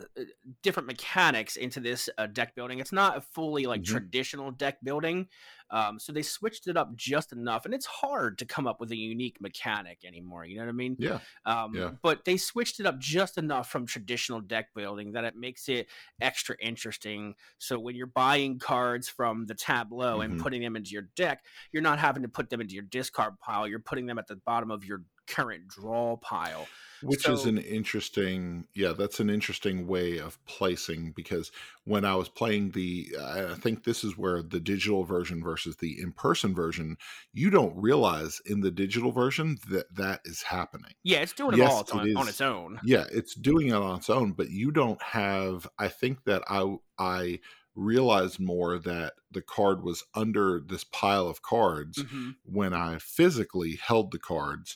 [0.63, 2.79] different mechanics into this uh, deck building.
[2.79, 3.83] It's not a fully like Mhm.
[3.83, 5.27] traditional deck building,
[5.69, 7.65] um, so they switched it up just enough.
[7.65, 10.45] And it's hard to come up with a unique mechanic anymore.
[10.45, 10.97] You know what I mean?
[10.97, 11.19] Yeah.
[11.45, 11.91] Um, Yeah.
[12.01, 15.89] But they switched it up just enough from traditional deck building that it makes it
[16.21, 17.35] extra interesting.
[17.57, 20.37] So when you're buying cards from the tableau and Mhm.
[20.37, 23.67] putting them into your deck, you're not having to put them into your discard pile.
[23.67, 26.67] You're putting them at the bottom of your current draw pile.
[27.01, 31.49] Which is an interesting, yeah, that's an interesting way of placing because
[31.85, 35.97] when I was playing the, I think this is where the digital version versus the
[36.01, 36.97] in person version,
[37.31, 40.91] you don't realize in the digital version that that is happening.
[41.03, 42.81] Yeah, it's doing it Yes, all it on, on its own.
[42.83, 46.75] Yeah, it's doing it on its own, but you don't have, I think that I,
[46.97, 47.39] I,
[47.75, 53.77] realized more that the card was under this pile of cards hmm when I physically
[53.81, 54.75] held the cards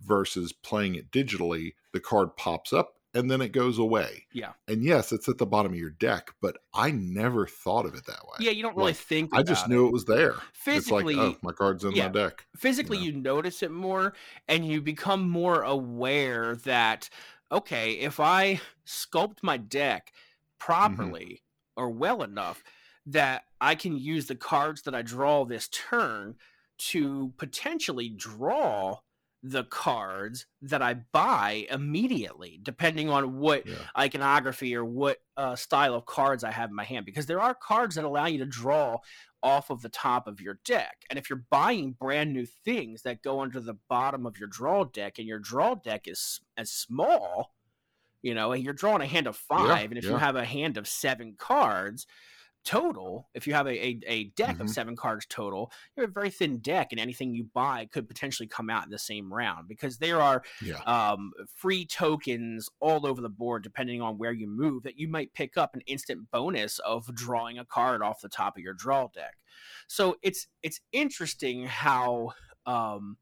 [0.00, 4.26] versus playing it digitally, the card pops up and then it goes away.
[4.32, 4.52] Yeah.
[4.66, 8.06] And yes, it's at the bottom of your deck, but I never thought of it
[8.06, 8.36] that way.
[8.40, 9.30] Yeah, you don't really Like, think.
[9.34, 10.34] I just knew it was there.
[10.52, 12.06] Physically, like, oh, my card's in yeah.
[12.06, 12.46] my deck.
[12.56, 13.04] physically know?
[13.04, 14.14] you notice it more
[14.46, 17.08] and you become more aware that
[17.50, 20.58] okay if i sculpt my deck mm-hmm.
[20.58, 21.42] properly
[21.76, 22.62] or well enough
[23.06, 26.34] that i can use the cards that i draw this turn
[26.76, 28.98] to potentially draw
[29.42, 33.76] the cards that i buy immediately depending on what Yeah.
[33.96, 37.54] iconography or what uh, style of cards I have in my hand because there are
[37.54, 38.98] cards that allow you to draw
[39.40, 40.96] off of the top of your deck.
[41.08, 44.82] And if you're buying brand new things that go under the bottom of your draw
[44.82, 47.54] deck and your draw deck is as small,
[48.20, 50.76] you know, and you're drawing a hand of five, and if you have a hand
[50.76, 52.04] of seven cards
[52.68, 54.70] total, if you have a, a, a deck of Mhm.
[54.70, 58.46] seven cards total, you have a very thin deck, and anything you buy could potentially
[58.46, 60.84] come out in the same round because there are Yeah.
[60.86, 65.32] um, free tokens all over the board, depending on where you move, that you might
[65.32, 69.08] pick up an instant bonus of drawing a card off the top of your draw
[69.14, 69.36] deck.
[69.86, 72.32] So it's it's interesting how
[72.66, 73.16] um,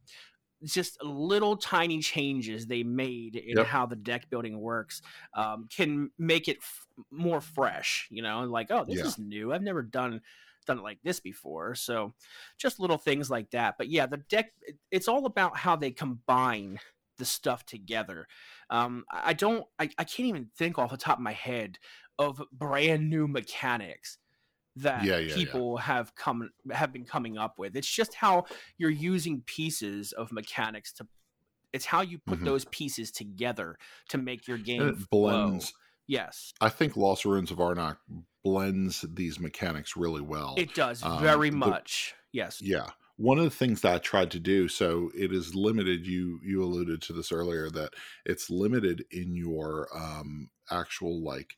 [0.65, 3.67] just little tiny changes they made in Yep.
[3.67, 5.03] how the deck building works
[5.35, 8.09] um, can make it f- more fresh.
[8.11, 9.05] You know, like oh, this Yeah.
[9.07, 9.53] is new.
[9.53, 10.21] I've never done
[10.67, 11.75] done it like this before.
[11.77, 12.13] So
[12.59, 13.77] just little things like that.
[13.79, 16.81] But yeah, the deck it- it's all about how they combine
[17.19, 18.27] the stuff together.
[18.71, 21.79] Um, I I don't I, I can't even think off the top of my head
[22.19, 24.19] of brand new mechanics
[24.77, 25.35] that Yeah, yeah, yeah.
[25.35, 27.77] people have come have been coming up with.
[27.77, 28.45] It's just how
[28.79, 31.07] you're using pieces of mechanics to
[31.73, 32.45] it's how you put Mhm.
[32.45, 33.77] those pieces together
[34.09, 35.49] to make your game And it flow.
[35.49, 35.75] blends.
[36.07, 37.97] Yes, I think Lost Ruins of Arnak
[38.45, 40.55] blends these mechanics really well.
[40.57, 42.15] it does um, very the- much.
[42.33, 42.61] Yes.
[42.63, 42.91] Yeah.
[43.17, 46.07] One of the things that I tried to do, so it is limited.
[46.07, 47.95] You you alluded to this earlier that
[48.27, 51.55] it's limited in your um, actual like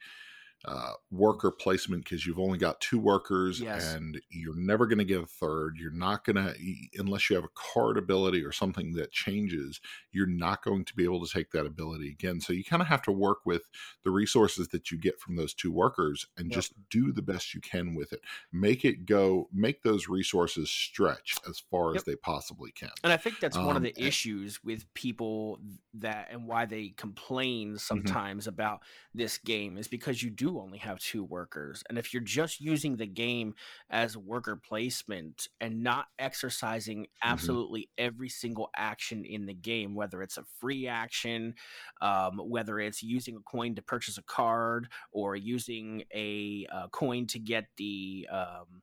[0.70, 3.94] uh, worker placement because you've only got two workers Yes.
[3.94, 5.78] and you're never going to get a third.
[5.80, 6.54] You're not going to
[6.98, 9.80] unless you have a card ability or something that changes.
[10.12, 12.40] You're not going to be able to take that ability again.
[12.40, 13.62] So you kind of have to work with
[14.04, 16.54] the resources that you get from those two workers and Yep.
[16.54, 18.20] just do the best you can with it
[18.52, 21.96] make it go make those resources stretch as far Yep.
[21.96, 24.92] as they possibly can And I think that's one of Um, the and- issues with
[24.94, 25.60] people
[25.94, 27.76] that and why they complain Mm-hmm.
[27.76, 28.82] sometimes about
[29.14, 31.82] this game is because you do only have two workers.
[31.88, 33.54] And if you're just using the game
[33.90, 37.32] as worker placement and not exercising Mm-hmm.
[37.32, 41.54] absolutely every single action in the game, whether it's a free action,
[42.00, 47.26] um, whether it's using a coin to purchase a card or using a uh, coin
[47.28, 48.28] to get the.
[48.30, 48.82] Um,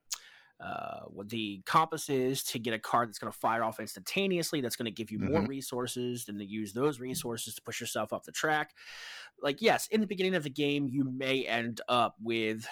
[0.59, 4.61] uh, what the compass is to get a card that's going to fire off instantaneously.
[4.61, 5.47] That's going to give you more Mhm.
[5.47, 8.73] resources, and to use those resources to push yourself up the track.
[9.41, 12.67] Like, yes, in the beginning of the game, you may end up with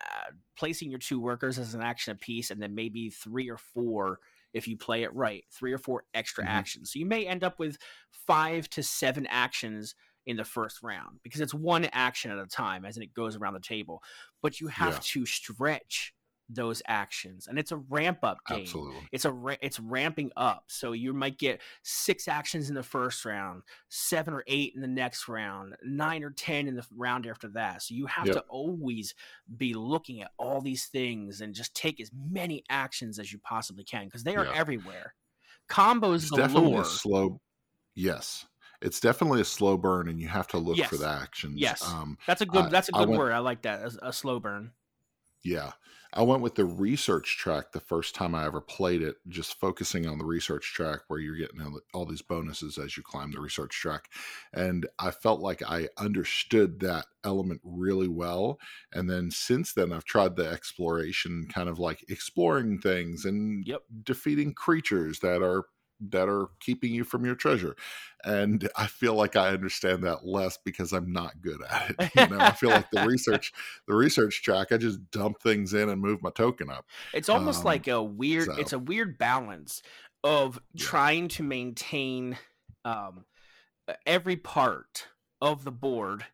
[0.00, 4.18] uh, placing your two workers as an action apiece, and then maybe three or four
[4.52, 6.48] if you play it right, three or four extra Mhm.
[6.48, 6.92] actions.
[6.92, 7.76] So you may end up with
[8.10, 9.94] five to seven actions
[10.26, 13.54] in the first round because it's one action at a time as it goes around
[13.54, 14.02] the table.
[14.42, 15.00] But you have Yeah.
[15.00, 16.13] to stretch
[16.50, 18.60] those actions, and it's a ramp up game.
[18.60, 22.82] absolutely It's a ra- it's ramping up, so you might get six actions in the
[22.82, 27.26] first round, seven or eight in the next round, nine or ten in the round
[27.26, 27.82] after that.
[27.82, 28.34] So you have Yep.
[28.36, 29.14] to always
[29.56, 33.84] be looking at all these things and just take as many actions as you possibly
[33.84, 34.52] can because they are Yeah.
[34.54, 35.14] everywhere.
[35.68, 37.40] Combos it's definitely a slow
[37.94, 38.44] yes
[38.82, 41.80] it's definitely a slow burn and you have to look for the actions Yes.
[41.88, 42.66] um That's a good.
[42.66, 43.32] I- that's a good went- word.
[43.32, 43.80] I like that.
[44.02, 44.72] A, a slow burn.
[45.44, 45.72] Yeah.
[46.16, 50.06] I went with the research track the first time I ever played it, just focusing
[50.06, 51.60] on the research track where you're getting
[51.92, 54.12] all these bonuses as you climb the research track.
[54.52, 58.58] And I felt like I understood that element really well.
[58.92, 63.84] And then since then, I've tried the exploration, kind of like exploring things and Yep.
[64.04, 65.64] defeating creatures that are
[66.00, 67.76] that are keeping you from your treasure.
[68.24, 72.10] And I feel like I understand that less because I'm not good at it.
[72.16, 73.52] You know, I feel like the research,
[73.86, 76.86] the research track, I just dump things in and move my token up.
[77.12, 78.46] It's almost Um, like a weird.
[78.46, 79.82] so- It's a weird balance
[80.22, 80.86] of Yeah.
[80.86, 82.38] trying to maintain
[82.84, 83.24] um,
[84.06, 85.08] every part
[85.40, 86.24] of the board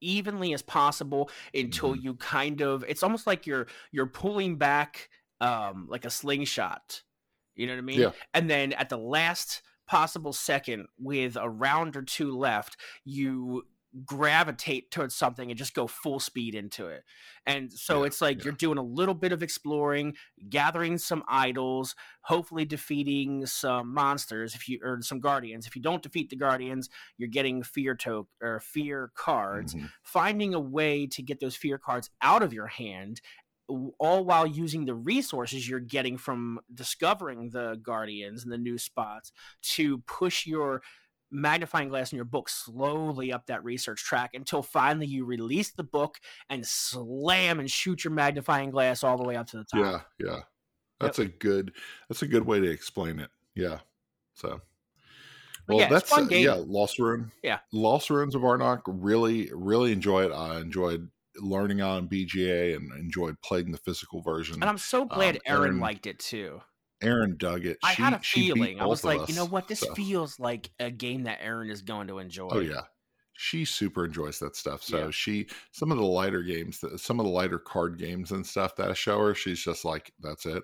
[0.00, 2.02] evenly as possible until Mhm.
[2.02, 2.84] you kind of.
[2.88, 5.08] It's almost like you're you're pulling back
[5.40, 7.02] um, like a slingshot.
[7.54, 8.00] You know what I mean?
[8.00, 8.10] Yeah.
[8.34, 13.64] And then at the last possible second, with a round or two left, you
[14.06, 17.04] gravitate towards something and just go full speed into it.
[17.44, 18.44] And so Yeah, it's like yeah.
[18.44, 20.14] you're doing a little bit of exploring,
[20.48, 25.66] gathering some idols, hopefully defeating some monsters if you or some guardians.
[25.66, 26.88] If you don't defeat the guardians,
[27.18, 29.74] you're getting fear to or fear cards.
[29.74, 29.90] Mhm.
[30.02, 33.20] Finding a way to get those fear cards out of your hand
[33.68, 39.32] all while using the resources you're getting from discovering the guardians and the new spots
[39.62, 40.82] to push your
[41.30, 45.82] magnifying glass in your book slowly up that research track until finally you release the
[45.82, 46.18] book
[46.50, 50.04] and slam and shoot your magnifying glass all the way up to the top.
[50.20, 50.40] Yeah, yeah.
[51.00, 51.72] That's a good
[52.08, 53.30] that's a good way to explain it.
[53.54, 53.78] Yeah.
[54.34, 54.60] So
[55.68, 57.32] well, yeah, that's uh, yeah, Lost Ruin.
[57.42, 57.58] Yeah.
[57.72, 58.82] Lost Ruins of Arnak.
[58.86, 60.32] Really, really enjoy it.
[60.32, 64.56] I enjoyed learning on BGA and enjoyed playing the physical version.
[64.56, 66.60] And I'm so glad Um, Aaron, Aaron- liked it too.
[67.02, 67.78] Aaron dug it.
[67.82, 68.80] I She- had a feeling.
[68.80, 69.66] I was like, you know what?
[69.66, 72.48] This so- feels like a game that Aaron is going to enjoy.
[72.50, 72.82] Oh yeah.
[73.34, 74.82] She super enjoys that stuff.
[74.82, 75.10] So Yeah.
[75.10, 78.90] she some of the lighter games, some of the lighter card games and stuff that
[78.90, 80.62] I show her, she's just like, that's it.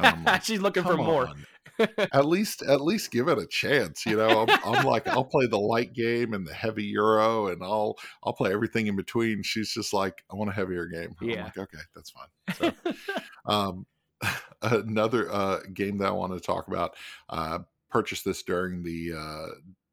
[0.00, 1.30] Like, She's looking for more.
[2.12, 5.46] at least at least give it a chance you know I'm, I'm like i'll play
[5.46, 9.70] the light game and the heavy euro and i'll i'll play everything in between she's
[9.72, 12.92] just like i want a heavier game i'm like okay that's fine so
[13.46, 13.86] um
[14.62, 16.96] another uh game that i want to talk about
[17.30, 19.46] uh purchased this during the uh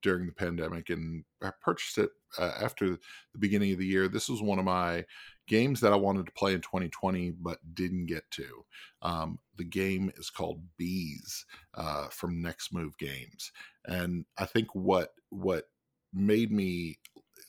[0.07, 4.07] during the pandemic and i purchased it uh, after the beginning of the year.
[4.07, 5.05] This was one of my
[5.47, 8.65] games that i wanted to play in 2020 but didn't get to.
[9.01, 13.51] Um, the game is called bees uh, from next move games.
[13.85, 15.65] And i think what what
[16.13, 16.99] made me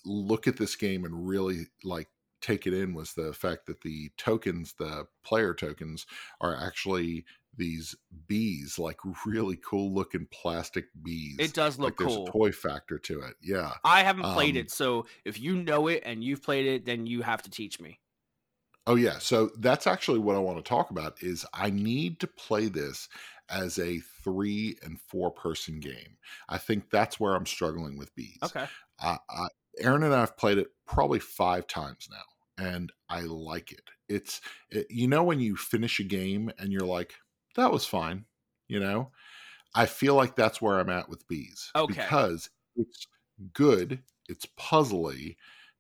[0.04, 2.08] look at this game and really like
[2.40, 6.06] take it in was the fact that the tokens the player tokens
[6.40, 7.24] are actually
[7.56, 7.96] these
[8.28, 12.28] bees like really cool looking plastic bees it does look like there's cool.
[12.28, 15.88] a toy factor to it yeah I haven't played Um, it, so if you know
[15.88, 18.00] it and you've played it, then you have to teach me.
[18.86, 22.26] Oh yeah, so that's actually what I want to talk about is I need to
[22.26, 23.08] play this
[23.50, 26.16] as a 3 and 4 person game.
[26.48, 28.38] I think that's where I'm struggling with bees.
[28.42, 28.66] Okay.
[29.00, 33.72] I, I Aaron and I have played it probably 5 times now and I like
[33.72, 33.82] it.
[34.08, 37.14] It's it, you know when you finish a game and you're like
[37.58, 38.26] that was fine,
[38.68, 39.12] you know?
[39.74, 42.18] I feel like that's where I'm at with bees Okay.
[42.26, 43.06] because it's
[43.52, 45.36] good, it's puzzly.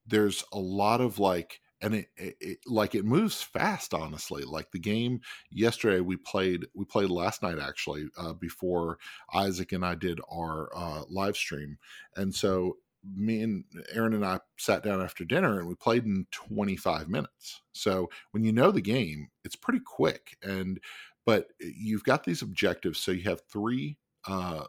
[0.06, 4.72] There's a lot of like and it, it, it like it moves fast honestly like
[4.72, 8.98] the game yesterday we played we played last night actually uh, before
[9.32, 11.78] isaac and i did our uh, live stream
[12.16, 16.26] and so me and aaron and i sat down after dinner and we played in
[16.32, 20.80] 25 minutes so when you know the game it's pretty quick and
[21.28, 24.64] but you've got these objectives so you have three uh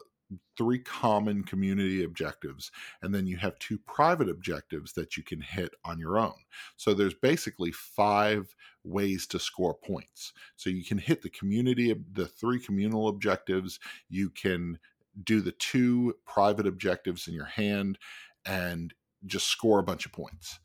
[0.56, 2.70] three common community objectives
[3.02, 6.36] and then you have two private objectives that you can hit on your own
[6.76, 10.32] so there's basically five ways to score points.
[10.56, 13.78] So you can hit the community, the three communal objectives.
[14.08, 14.78] You can
[15.24, 17.98] do the two private objectives in your hand
[18.44, 18.94] and
[19.26, 20.60] just score a bunch of points.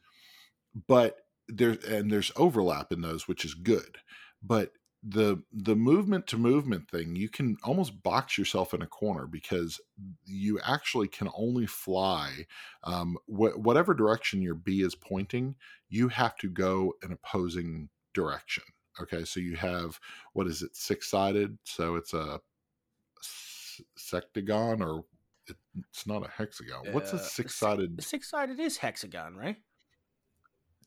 [0.88, 3.98] But there's and there's overlap in those, which is good.
[4.42, 4.72] But
[5.08, 9.80] the the movement to movement thing, you can almost box yourself in a corner because
[10.26, 12.48] you actually can only fly
[12.84, 15.56] um, wh- whatever direction your bee is pointing
[15.90, 18.64] you have to go an opposing direction.
[19.00, 20.00] Okay, so you have
[20.34, 21.58] what is it, six sided?
[21.66, 22.40] So it's a
[23.98, 25.06] sectagon, or
[25.48, 25.58] it,
[25.90, 26.92] it's not a hexagon.
[26.94, 28.02] What's a Uh, six sided?
[28.04, 29.58] Six sided is hexagon, right?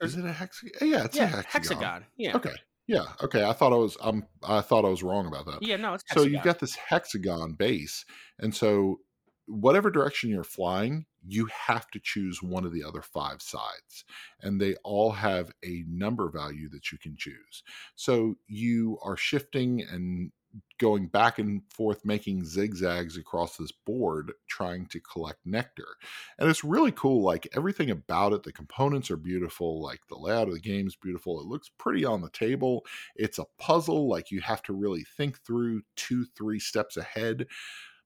[0.01, 0.89] Is it a hexagon?
[0.89, 1.51] Yeah, it's yeah, a hexagon.
[1.53, 2.07] hexagon.
[2.17, 2.37] Yeah.
[2.37, 2.55] Okay,
[2.89, 3.45] yeah, okay.
[3.45, 3.97] I thought I was.
[4.01, 4.25] I'm.
[4.43, 5.63] I thought I was wrong about that.
[5.63, 8.05] Yeah, no, it's So you've got this hexagon base,
[8.41, 9.01] and so
[9.47, 14.05] whatever direction you're flying, you have to choose one of the other five sides
[14.43, 17.63] and they all have a number value that you can choose
[17.97, 20.31] so you are shifting and
[20.79, 25.97] going back and forth making zigzags across this board trying to collect nectar.
[26.39, 30.49] And it's really cool like everything about it the components are beautiful like the layout
[30.49, 32.85] of the game is beautiful it looks pretty on the table
[33.17, 37.47] it's a puzzle like you have to really think through two three steps ahead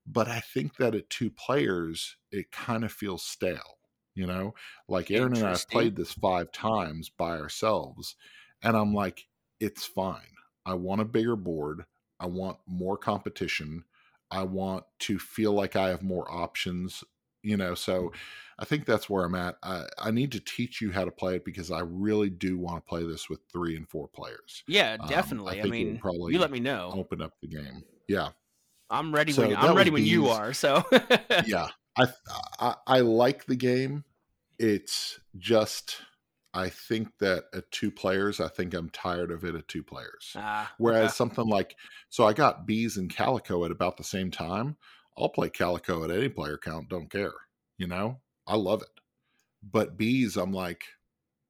[0.07, 3.78] but i think that at two players it kind of feels stale
[4.14, 4.55] you know?
[4.88, 8.16] Like aaron and i have played this five times by ourselves
[8.62, 9.26] and i'm like
[9.61, 10.36] it's fine
[10.66, 11.84] i want a bigger board
[12.23, 13.83] I want more competition.
[14.31, 17.03] I want to feel like I have more options,
[17.43, 17.75] you know.
[17.75, 18.12] So
[18.61, 19.57] I think that's where I'm at.
[19.61, 22.77] I, I need to teach you how to play it because I really do want
[22.77, 24.62] to play this with three and four players.
[24.68, 25.61] Yeah, definitely.
[25.61, 26.93] Um, I, I mean, probably you let me know.
[26.95, 27.83] Open up the game.
[28.07, 28.29] Yeah,
[28.89, 29.33] I'm ready.
[29.33, 30.53] So when, I'm ready when you are.
[30.53, 30.85] So
[31.45, 32.07] yeah, I,
[32.61, 34.05] I I like the game.
[34.61, 35.97] It's just
[36.55, 40.34] I think that at two players, I think I'm tired of it at two players.
[40.36, 41.12] Ah, Whereas okay.
[41.14, 41.76] something like,
[42.11, 44.76] so I got bees and calico at about the same time.
[45.16, 47.32] I'll play calico at any player count, don't care.
[47.78, 48.88] You know, I love it.
[49.62, 50.84] But bees, I'm like,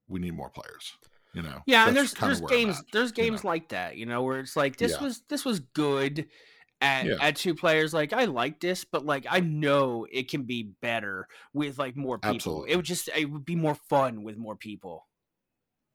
[0.08, 0.92] we need more players.
[1.34, 3.52] You know, yeah, and there's there's games at, there's games you know?
[3.52, 5.02] like that, you know, where it's like this yeah.
[5.02, 6.26] was this was good,
[6.82, 7.14] at, yeah.
[7.20, 11.28] at two players like i like this but like i know it can be better
[11.54, 12.72] with like more people Absolutely.
[12.72, 15.06] it would just it would be more fun with more people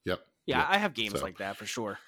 [0.05, 0.67] yep yeah yep.
[0.69, 1.99] i have games so, like that for sure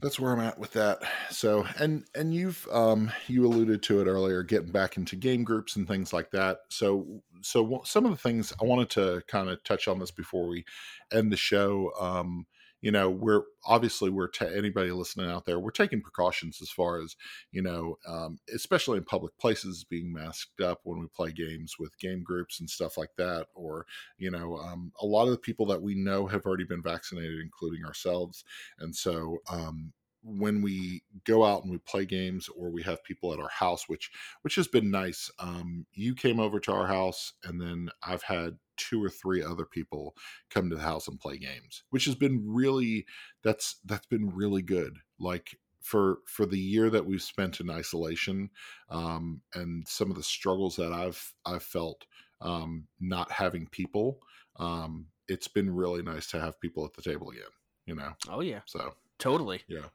[0.00, 4.06] that's where i'm at with that so and and you've um you alluded to it
[4.06, 8.16] earlier getting back into game groups and things like that so so some of the
[8.16, 10.64] things i wanted to kind of touch on this before we
[11.12, 12.46] end the show um
[12.80, 17.00] you know we're obviously we're to anybody listening out there we're taking precautions as far
[17.00, 17.16] as
[17.50, 21.98] you know um, especially in public places being masked up when we play games with
[21.98, 23.86] game groups and stuff like that or
[24.18, 27.40] you know um, a lot of the people that we know have already been vaccinated
[27.40, 28.44] including ourselves.
[28.78, 33.32] And so um, when we go out and we play games or we have people
[33.32, 34.10] at our house which
[34.42, 38.58] which has been nice um you came over to our house and then i've had
[38.78, 40.14] two or three other people
[40.50, 43.04] come to the house and play games which has been really
[43.42, 48.50] that's that's been really good like for for the year that we've spent in isolation
[48.90, 52.06] um and some of the struggles that i've i've felt
[52.40, 54.18] um not having people
[54.58, 57.42] um it's been really nice to have people at the table again
[57.86, 59.62] you know oh yeah so Totally.
[59.68, 59.86] Yeah.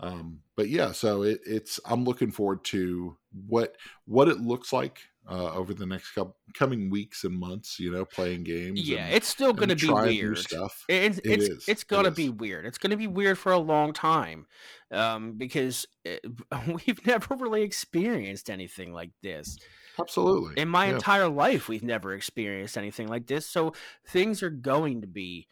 [0.00, 5.00] Um, but yeah, so it, it's I'm looking forward to what what it looks like
[5.28, 7.78] uh, over the next couple, coming weeks and months.
[7.78, 8.88] You know, playing games.
[8.88, 10.38] Yeah, and, it's still going to be weird.
[10.38, 10.84] Stuff.
[10.88, 11.64] It's it it's, is.
[11.68, 12.66] it's going to be weird.
[12.66, 14.46] It's going to be weird for a long time
[14.90, 16.24] um, because it,
[16.66, 19.58] we've never really experienced anything like this.
[19.98, 20.60] Absolutely.
[20.60, 20.94] In my yeah.
[20.94, 23.46] entire life, we've never experienced anything like this.
[23.46, 23.72] So
[24.06, 25.48] things are going to be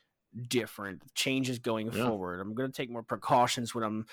[0.49, 2.07] different changes going yeah.
[2.07, 4.05] forward i'm going to take more precautions when i'm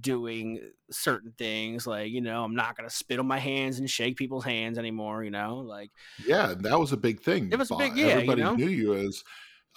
[0.00, 0.60] doing
[0.90, 4.16] certain things like you know i'm not going to spit on my hands and shake
[4.16, 5.90] people's hands anymore you know like
[6.26, 8.54] yeah that was a big thing it was a big yeah everybody you know?
[8.54, 9.24] knew you as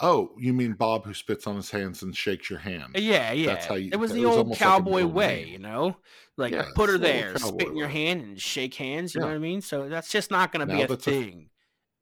[0.01, 3.47] oh you mean bob who spits on his hands and shakes your hand yeah yeah
[3.47, 5.53] that's how you, it was the old was cowboy like way name.
[5.53, 5.95] you know
[6.35, 7.93] like yeah, put her there spit in your way.
[7.93, 9.27] hand and shake hands you yeah.
[9.27, 11.49] know what i mean so that's just not going to be a thing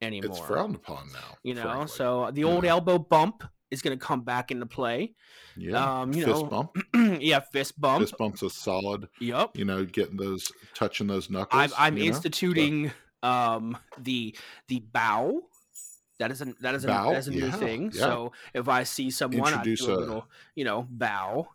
[0.00, 1.88] a, anymore it's frowned upon now you know frankly.
[1.88, 5.14] so the old elbow bump is going to come back into play.
[5.56, 6.76] Yeah, um, you fist know, bump.
[7.20, 8.02] yeah, fist bump.
[8.02, 9.08] Fist bump's a solid.
[9.18, 9.56] Yep.
[9.56, 11.72] You know, getting those touching those knuckles.
[11.76, 14.36] I'm, I'm instituting but, um the
[14.68, 15.40] the bow.
[16.18, 17.10] That is a that is a, bow?
[17.10, 17.90] that is a new yeah, thing.
[17.92, 18.00] Yeah.
[18.00, 21.48] So if I see someone, Introduce I do a, a little you know bow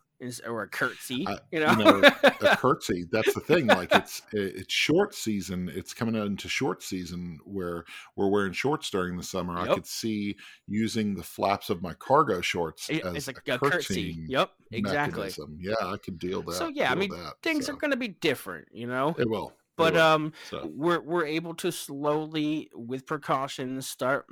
[0.46, 3.06] or a curtsy, uh, you know, you know a curtsy.
[3.10, 3.66] That's the thing.
[3.66, 5.70] Like it's it's short season.
[5.72, 7.84] It's coming out into short season where
[8.16, 9.58] we're wearing shorts during the summer.
[9.58, 9.68] Yep.
[9.68, 13.58] I could see using the flaps of my cargo shorts it, as like a, a
[13.58, 14.24] curtsy.
[14.28, 15.18] Yep, exactly.
[15.18, 15.58] Mechanism.
[15.60, 16.54] Yeah, I could deal that.
[16.54, 17.72] So yeah, I mean that, things so.
[17.72, 18.68] are going to be different.
[18.72, 19.52] You know, it will.
[19.78, 20.68] But um, so.
[20.74, 24.26] we're we're able to slowly, with precautions, start,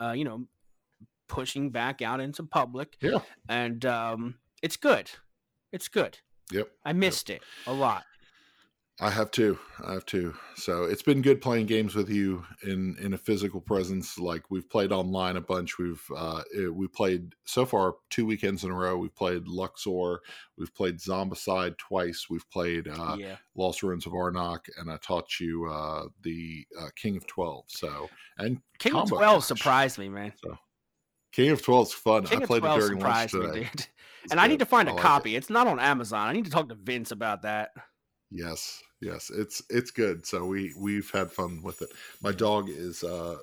[0.00, 0.46] uh, you know,
[1.28, 2.96] pushing back out into public.
[3.00, 5.10] Yeah, and um, it's good.
[5.72, 6.18] It's good.
[6.52, 6.68] Yep.
[6.84, 7.38] I missed yep.
[7.38, 8.04] it a lot.
[9.02, 9.58] I have too.
[9.82, 10.34] I have too.
[10.56, 14.18] So it's been good playing games with you in in a physical presence.
[14.18, 15.78] Like we've played online a bunch.
[15.78, 18.98] We've uh we played so far two weekends in a row.
[18.98, 20.20] We've played Luxor.
[20.58, 22.26] We've played Zombicide twice.
[22.28, 23.36] We've played uh, yeah.
[23.54, 27.64] Lost Ruins of Arnak, and I taught you uh the uh, King of Twelve.
[27.68, 30.34] So and King of Twelve surprised me, man.
[30.44, 30.58] So
[31.32, 32.24] King of Twelve is fun.
[32.24, 33.60] King I played it during lunch today.
[33.60, 33.68] Me,
[34.22, 34.38] and good.
[34.38, 35.34] I need to find a like copy.
[35.34, 35.38] It.
[35.38, 36.28] It's not on Amazon.
[36.28, 37.70] I need to talk to Vince about that.
[38.30, 40.26] Yes, yes, it's it's good.
[40.26, 41.90] So we we've had fun with it.
[42.22, 43.36] My dog is uh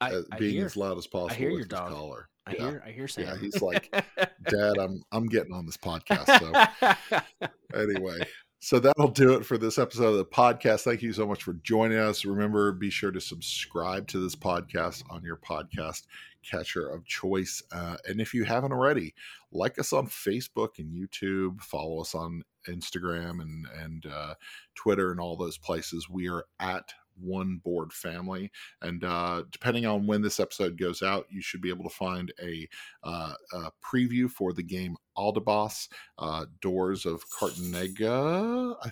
[0.00, 1.92] I, uh, I being hear, as loud as possible hear with your his dog.
[1.92, 2.28] collar.
[2.46, 2.70] I yeah.
[2.70, 3.24] hear, I hear Sam.
[3.24, 3.90] Yeah, he's like,
[4.48, 6.38] Dad, I'm I'm getting on this podcast.
[6.38, 8.18] So anyway,
[8.60, 10.82] so that'll do it for this episode of the podcast.
[10.82, 12.24] Thank you so much for joining us.
[12.24, 16.02] Remember, be sure to subscribe to this podcast on your podcast
[16.50, 17.62] catcher of choice.
[17.72, 19.14] Uh, and if you haven't already,
[19.52, 24.34] like us on Facebook and YouTube, follow us on Instagram and and uh,
[24.74, 26.08] Twitter and all those places.
[26.08, 28.50] We are at one board family
[28.82, 32.32] and uh, depending on when this episode goes out you should be able to find
[32.42, 32.68] a,
[33.02, 35.88] uh, a preview for the game aldabas
[36.18, 38.90] uh, doors of cartagena I,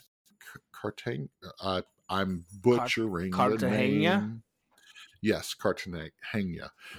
[0.72, 1.28] Cartagena,
[1.61, 4.40] uh, i'm butchering the Cartagena?
[5.25, 6.09] Yes cartagena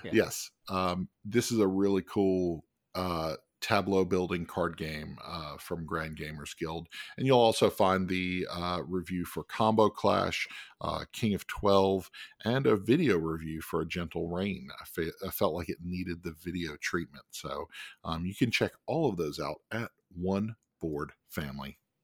[0.04, 0.12] Yeah.
[0.14, 2.66] yes um, this is a really cool
[2.96, 6.88] uh, tableau building card game uh, from Grand Gamers Guild.
[7.18, 10.48] And you'll also find the uh, review for Combo Clash,
[10.82, 12.12] uh, King of 12,
[12.44, 14.68] and a video review for A Gentle Rain.
[14.80, 17.26] I, fe- I felt like it needed the video treatment.
[17.32, 17.68] So
[18.04, 19.90] um, you can check all of those out at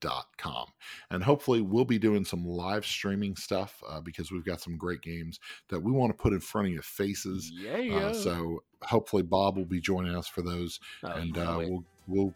[0.01, 0.65] oneboardfamily.com.
[1.09, 5.01] And hopefully, we'll be doing some live streaming stuff uh, because we've got some great
[5.01, 5.39] games
[5.69, 7.51] that we want to put in front of your faces.
[7.53, 7.95] yeah.
[7.97, 12.33] Uh, so hopefully Bob will be joining us for those, Oh, and uh, we'll we'll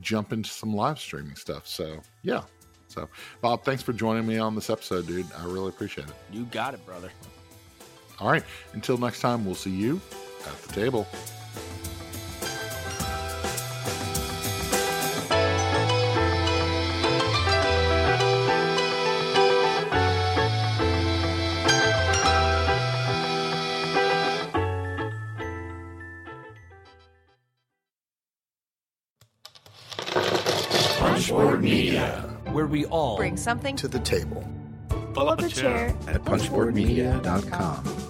[0.00, 1.66] jump into some live streaming stuff.
[1.66, 2.42] So yeah,
[2.88, 3.08] so
[3.40, 5.26] Bob, thanks for joining me on this episode, dude.
[5.38, 6.14] I really appreciate it.
[6.32, 7.10] you got it, brother.
[8.20, 8.42] All right,
[8.72, 10.00] until next time, we'll see you
[10.46, 11.06] at the table.
[32.58, 34.44] Where we all Bring something To the table
[35.14, 38.07] Pull up a chair at punchboardmedia.com.